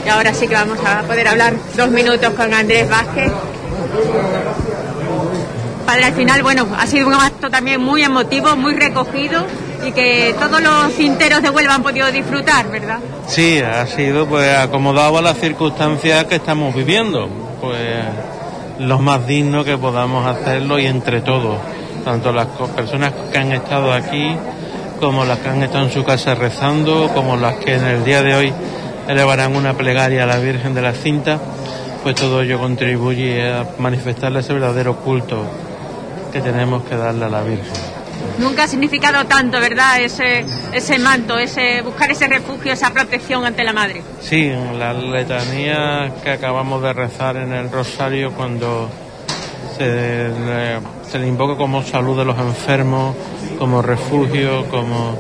[0.07, 3.33] Y ahora sí que vamos a poder hablar dos minutos con Andrés Vázquez.
[5.89, 9.47] Padre, al final, bueno, ha sido un acto también muy emotivo, muy recogido
[9.87, 12.99] y que todos los cinteros de Huelva han podido disfrutar, ¿verdad?
[13.27, 17.27] Sí, ha sido pues acomodado a las circunstancias que estamos viviendo,
[17.63, 18.05] pues
[18.81, 21.57] lo más digno que podamos hacerlo y entre todos,
[22.05, 24.37] tanto las personas que han estado aquí
[25.01, 28.23] como las que han estado en su casa rezando, como las que en el día
[28.23, 28.53] de hoy
[29.09, 31.39] elevarán una plegaria a la Virgen de la Cinta,
[32.03, 35.47] pues todo ello contribuye a manifestarle ese verdadero culto
[36.33, 37.73] que tenemos que darle a la Virgen.
[38.39, 40.01] Nunca ha significado tanto, ¿verdad?
[40.01, 44.03] Ese, ese manto, ese buscar ese refugio, esa protección ante la Madre.
[44.21, 48.89] Sí, en la letanía que acabamos de rezar en el rosario cuando
[49.77, 53.17] se le, se le invoca como salud de los enfermos,
[53.59, 55.17] como refugio, como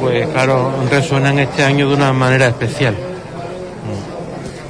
[0.00, 2.96] pues claro, resuenan este año de una manera especial.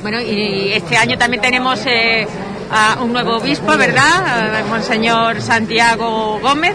[0.02, 2.28] Bueno, y este año también tenemos eh,
[2.70, 4.64] a un nuevo obispo, ¿verdad?
[4.68, 6.74] Monseñor Santiago Gómez,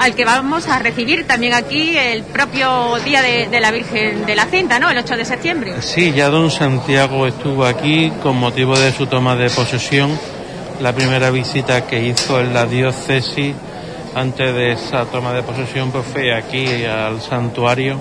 [0.00, 4.34] al que vamos a recibir también aquí el propio día de, de la Virgen de
[4.34, 4.90] la Cinta, ¿no?
[4.90, 5.74] El 8 de septiembre.
[5.80, 10.10] Sí, ya don Santiago estuvo aquí con motivo de su toma de posesión,
[10.80, 13.54] la primera visita que hizo en la diócesis
[14.14, 18.00] antes de esa toma de posesión pues fue aquí al santuario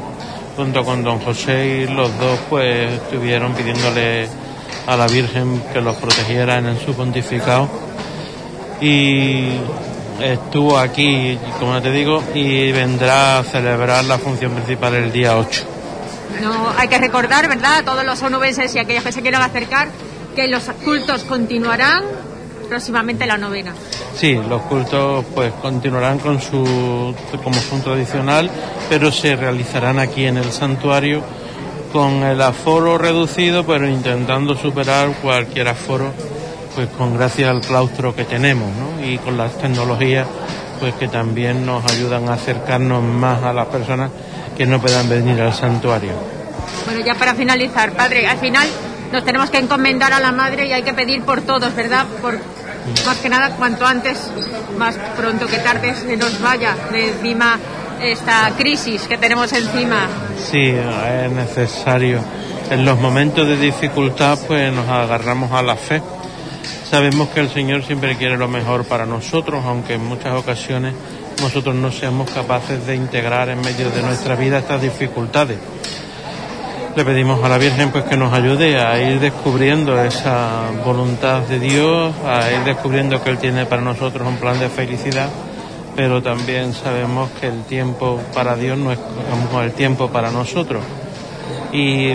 [0.55, 4.29] junto con don José y los dos pues estuvieron pidiéndole
[4.87, 7.69] a la Virgen que los protegiera en su pontificado
[8.81, 9.49] y
[10.21, 15.63] estuvo aquí, como te digo, y vendrá a celebrar la función principal el día 8.
[16.41, 17.77] No, hay que recordar, ¿verdad?
[17.77, 19.87] A todos los onubenses y aquellos que se quieran acercar,
[20.35, 22.03] que los cultos continuarán
[22.67, 23.73] próximamente la novena.
[24.15, 28.49] Sí, los cultos pues continuarán con su como son tradicional,
[28.89, 31.21] pero se realizarán aquí en el santuario
[31.95, 36.11] con el aforo reducido, pero intentando superar cualquier aforo,
[36.75, 38.67] pues con gracias al claustro que tenemos.
[39.01, 40.27] Y con las tecnologías,
[40.81, 44.11] pues que también nos ayudan a acercarnos más a las personas
[44.57, 46.11] que no puedan venir al santuario.
[46.83, 48.67] Bueno, ya para finalizar, padre, al final
[49.13, 52.05] nos tenemos que encomendar a la madre y hay que pedir por todos, ¿verdad?
[52.21, 52.37] Por
[53.05, 54.19] más que nada, cuanto antes,
[54.77, 57.57] más pronto que tarde, se nos vaya de encima
[58.01, 60.07] esta crisis que tenemos encima.
[60.37, 62.19] Sí, es necesario.
[62.69, 66.01] En los momentos de dificultad, pues nos agarramos a la fe.
[66.89, 70.93] Sabemos que el Señor siempre quiere lo mejor para nosotros, aunque en muchas ocasiones
[71.41, 75.57] nosotros no seamos capaces de integrar en medio de nuestra vida estas dificultades.
[76.95, 81.59] Le pedimos a la Virgen pues que nos ayude a ir descubriendo esa voluntad de
[81.59, 85.27] Dios, a ir descubriendo que Él tiene para nosotros un plan de felicidad,
[85.95, 88.99] pero también sabemos que el tiempo para Dios no es
[89.49, 90.83] como el tiempo para nosotros.
[91.71, 92.13] Y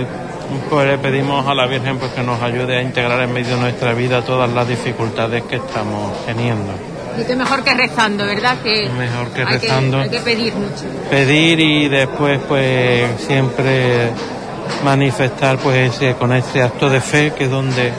[0.69, 3.61] pues le pedimos a la Virgen pues que nos ayude a integrar en medio de
[3.63, 6.73] nuestra vida todas las dificultades que estamos teniendo.
[7.21, 8.57] Y qué mejor que rezando, ¿verdad?
[8.63, 9.99] Que Mejor que hay rezando.
[9.99, 10.85] hay que pedir mucho.
[11.11, 14.11] pedir y después pues siempre
[14.85, 17.93] manifestar pues ese con este acto de fe que es donde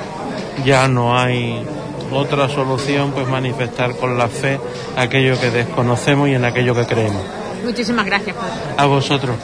[0.66, 1.64] ya no hay
[2.12, 4.60] otra solución pues manifestar con la fe
[4.98, 7.24] aquello que desconocemos y en aquello que creemos
[7.64, 8.54] Muchísimas gracias, padre.
[8.78, 9.36] a vosotros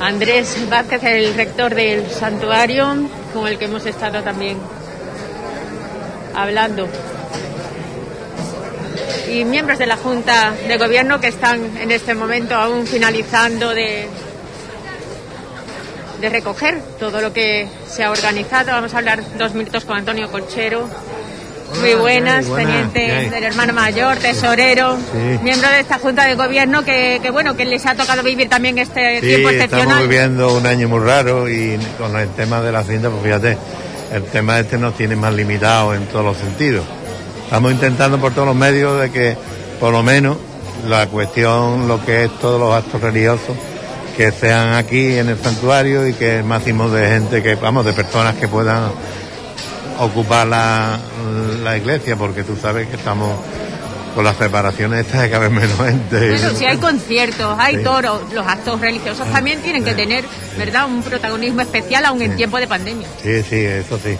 [0.00, 2.86] Andrés Vázquez, el rector del santuario,
[3.32, 4.58] con el que hemos estado también
[6.34, 6.86] hablando.
[9.32, 14.06] Y miembros de la Junta de Gobierno que están en este momento aún finalizando de,
[16.20, 18.72] de recoger todo lo que se ha organizado.
[18.72, 20.88] Vamos a hablar dos minutos con Antonio Colchero.
[21.80, 25.38] Muy buenas, teniente del hermano mayor, tesorero, Sí.
[25.42, 28.78] miembro de esta Junta de Gobierno que, que bueno, que les ha tocado vivir también
[28.78, 30.02] este Sí, tiempo estamos excepcional.
[30.08, 33.58] viviendo un año muy raro y con el tema de la cinta, pues fíjate,
[34.12, 36.84] el tema este nos tiene más limitado en todos los sentidos.
[37.44, 39.36] Estamos intentando por todos los medios de que
[39.80, 40.36] por lo menos
[40.88, 43.56] la cuestión, lo que es todos los actos religiosos,
[44.16, 47.92] que sean aquí en el santuario y que el máximo de gente que, vamos, de
[47.92, 48.90] personas que puedan
[50.00, 50.98] ocupar la,
[51.62, 53.38] la iglesia, porque tú sabes que estamos
[54.14, 56.30] con las preparaciones estas de cada vez menos gente.
[56.30, 57.82] Bueno, si hay conciertos, hay Sí.
[57.84, 60.24] toros, los actos religiosos también tienen que tener,
[60.56, 63.06] ¿verdad?, un protagonismo especial aún en tiempo de pandemia.
[63.22, 64.16] Sí, sí, eso sí.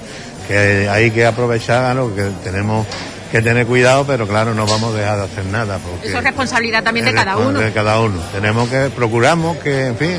[0.49, 2.15] Que hay que aprovechar, ¿no?
[2.15, 2.87] que tenemos
[3.33, 5.79] que tener cuidado, pero claro, no vamos a dejar de hacer nada.
[5.79, 7.59] Porque Eso es responsabilidad también de cada uno.
[7.59, 8.21] De cada uno.
[8.33, 10.19] Tenemos que, procuramos que, en fin,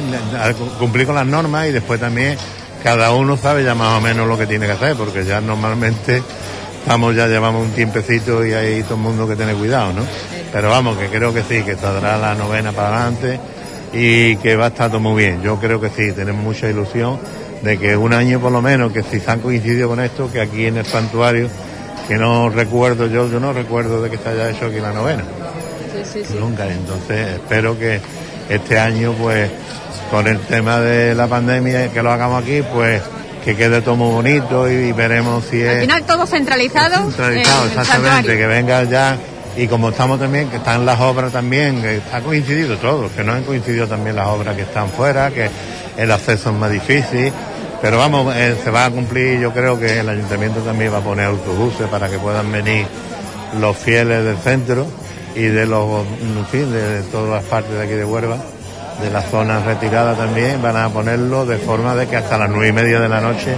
[0.80, 2.36] cumplir con las normas y después también
[2.88, 6.24] cada uno sabe ya más o menos lo que tiene que hacer, porque ya normalmente
[6.80, 10.04] estamos, ya llevamos un tiempecito y hay todo el mundo que tiene cuidado, ¿no?
[10.54, 13.42] Pero vamos, que creo que sí, que saldrá la novena para adelante
[13.92, 15.42] y que va a estar todo muy bien.
[15.42, 17.20] Yo creo que sí, tenemos mucha ilusión
[17.62, 20.40] de que un año por lo menos, que si se han coincidido con esto, que
[20.40, 21.50] aquí en el santuario,
[22.08, 25.26] que no recuerdo yo, yo no recuerdo de que se haya hecho aquí la novena.
[26.40, 28.00] Nunca, entonces espero que
[28.48, 29.52] este año pues
[30.10, 33.02] con el tema de la pandemia que lo hagamos aquí pues
[33.44, 38.38] que quede todo muy bonito y veremos si Al es final todo centralizado, centralizado, exactamente,
[38.38, 39.18] que venga ya
[39.58, 43.34] y como estamos también, que están las obras también, que ha coincidido todo, que no
[43.34, 45.50] han coincidido también las obras que están fuera, que
[45.98, 47.34] el acceso es más difícil,
[47.82, 51.02] pero vamos, eh, se va a cumplir, yo creo que el ayuntamiento también va a
[51.02, 52.86] poner autobuses para que puedan venir
[53.60, 54.86] los fieles del centro
[55.36, 58.38] y de los, en fin, de todas las partes de aquí de Huelva,
[59.02, 62.70] de las zonas retiradas también, van a ponerlo de forma de que hasta las nueve
[62.70, 63.56] y media de la noche,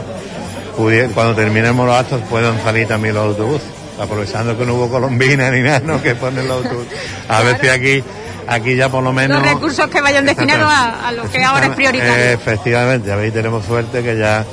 [1.14, 3.68] cuando terminemos los actos, puedan salir también los autobuses,
[4.00, 6.94] aprovechando que no hubo colombina ni nada, no que ponen los autobuses.
[7.28, 8.04] A ver si aquí,
[8.48, 9.42] aquí ya por lo menos...
[9.42, 12.14] Los recursos que vayan destinados a, a lo que ahora es prioritario.
[12.16, 14.46] Efectivamente, a ver, tenemos suerte que ya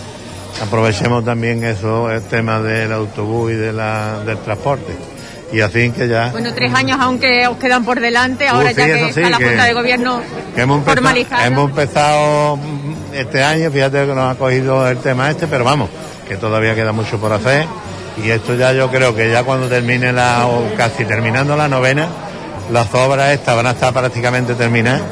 [0.62, 4.96] aprovechemos también eso, el tema del autobús y de la, del transporte.
[5.52, 6.30] Y así que ya...
[6.32, 9.30] Bueno, tres años aunque os quedan por delante, ahora Uh, sí, ya que sí, está
[9.30, 10.20] la que- Junta de Gobierno
[10.54, 11.46] que hemos formalizada.
[11.46, 15.88] hemos empezado mm, este año, fíjate que nos ha cogido el tema este, pero vamos,
[16.28, 17.66] que todavía queda mucho por hacer.
[18.24, 22.08] Y esto ya yo creo que ya cuando termine la, o casi terminando la novena,
[22.72, 25.02] las obras estas van a estar prácticamente terminadas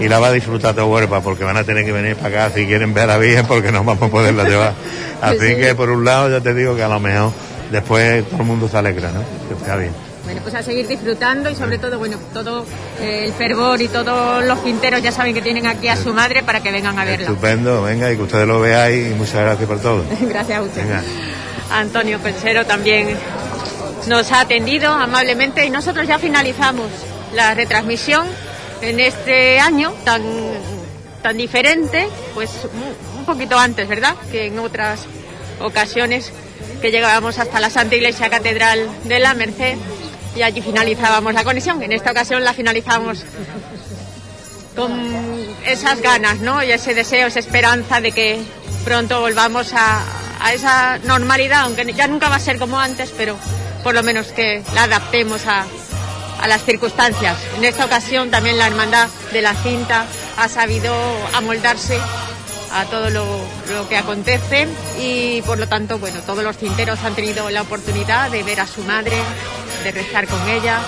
[0.00, 2.54] y la va a disfrutar todo Huelva porque van a tener que venir para acá
[2.54, 4.72] si quieren ver a la Virgen porque no vamos a poderla llevar.
[5.20, 5.56] Así Sí, sí.
[5.56, 7.32] que por un lado ya te digo que a lo mejor
[7.72, 9.20] después todo el mundo se alegra, ¿no?
[9.48, 9.92] Que está bien.
[10.24, 12.64] Bueno, pues a seguir disfrutando y sobre todo, bueno, todo
[13.00, 16.44] eh, el fervor y todos los quinteros ya saben que tienen aquí a su madre
[16.44, 17.26] para que vengan a verla.
[17.26, 20.04] Estupendo, venga, y que ustedes lo veáis y muchas gracias por todo.
[20.20, 20.82] Gracias a usted.
[20.84, 21.02] Venga.
[21.72, 23.16] Antonio Pensero también
[24.06, 26.86] nos ha atendido amablemente y nosotros ya finalizamos
[27.34, 28.24] la retransmisión
[28.80, 30.22] en este año tan,
[31.22, 34.14] tan diferente, pues un- un poquito antes, ¿verdad?
[34.30, 35.00] Que en otras
[35.60, 36.32] ocasiones
[36.82, 39.78] que llegábamos hasta la Santa Iglesia Catedral de la Merced
[40.34, 41.80] y allí finalizábamos la conexión.
[41.80, 43.24] En esta ocasión la finalizamos
[44.74, 44.92] con
[45.64, 46.60] esas ganas, ¿no?
[46.62, 48.42] Y ese deseo, esa esperanza de que
[48.84, 50.02] pronto volvamos a,
[50.52, 53.36] esa normalidad, aunque ya nunca va a ser como antes, pero
[53.84, 55.64] por lo menos que la adaptemos a
[56.48, 57.38] las circunstancias.
[57.56, 60.04] En esta ocasión también la Hermandad de la Cinta
[60.36, 60.92] ha sabido
[61.32, 61.96] amoldarse
[62.72, 63.24] a todo lo,
[63.72, 64.68] lo que acontece
[64.98, 68.66] y por lo tanto, bueno, todos los cinteros han tenido la oportunidad de ver a
[68.66, 69.16] su madre,
[69.84, 70.80] de rezar con ella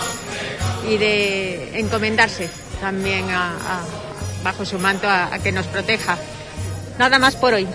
[0.89, 2.49] y de encomendarse
[2.81, 3.27] también
[4.43, 6.17] bajo su manto a que nos proteja.
[6.99, 7.67] Nada más por hoy.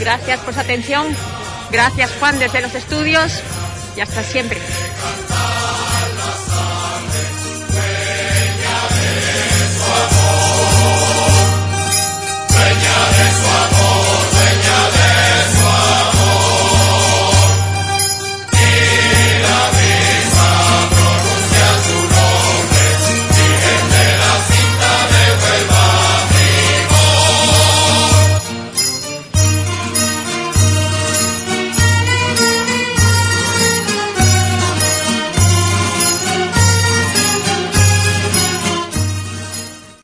[0.00, 1.06] Gracias por su atención.
[1.70, 3.32] Gracias Juan desde los estudios
[3.96, 4.58] y hasta siempre.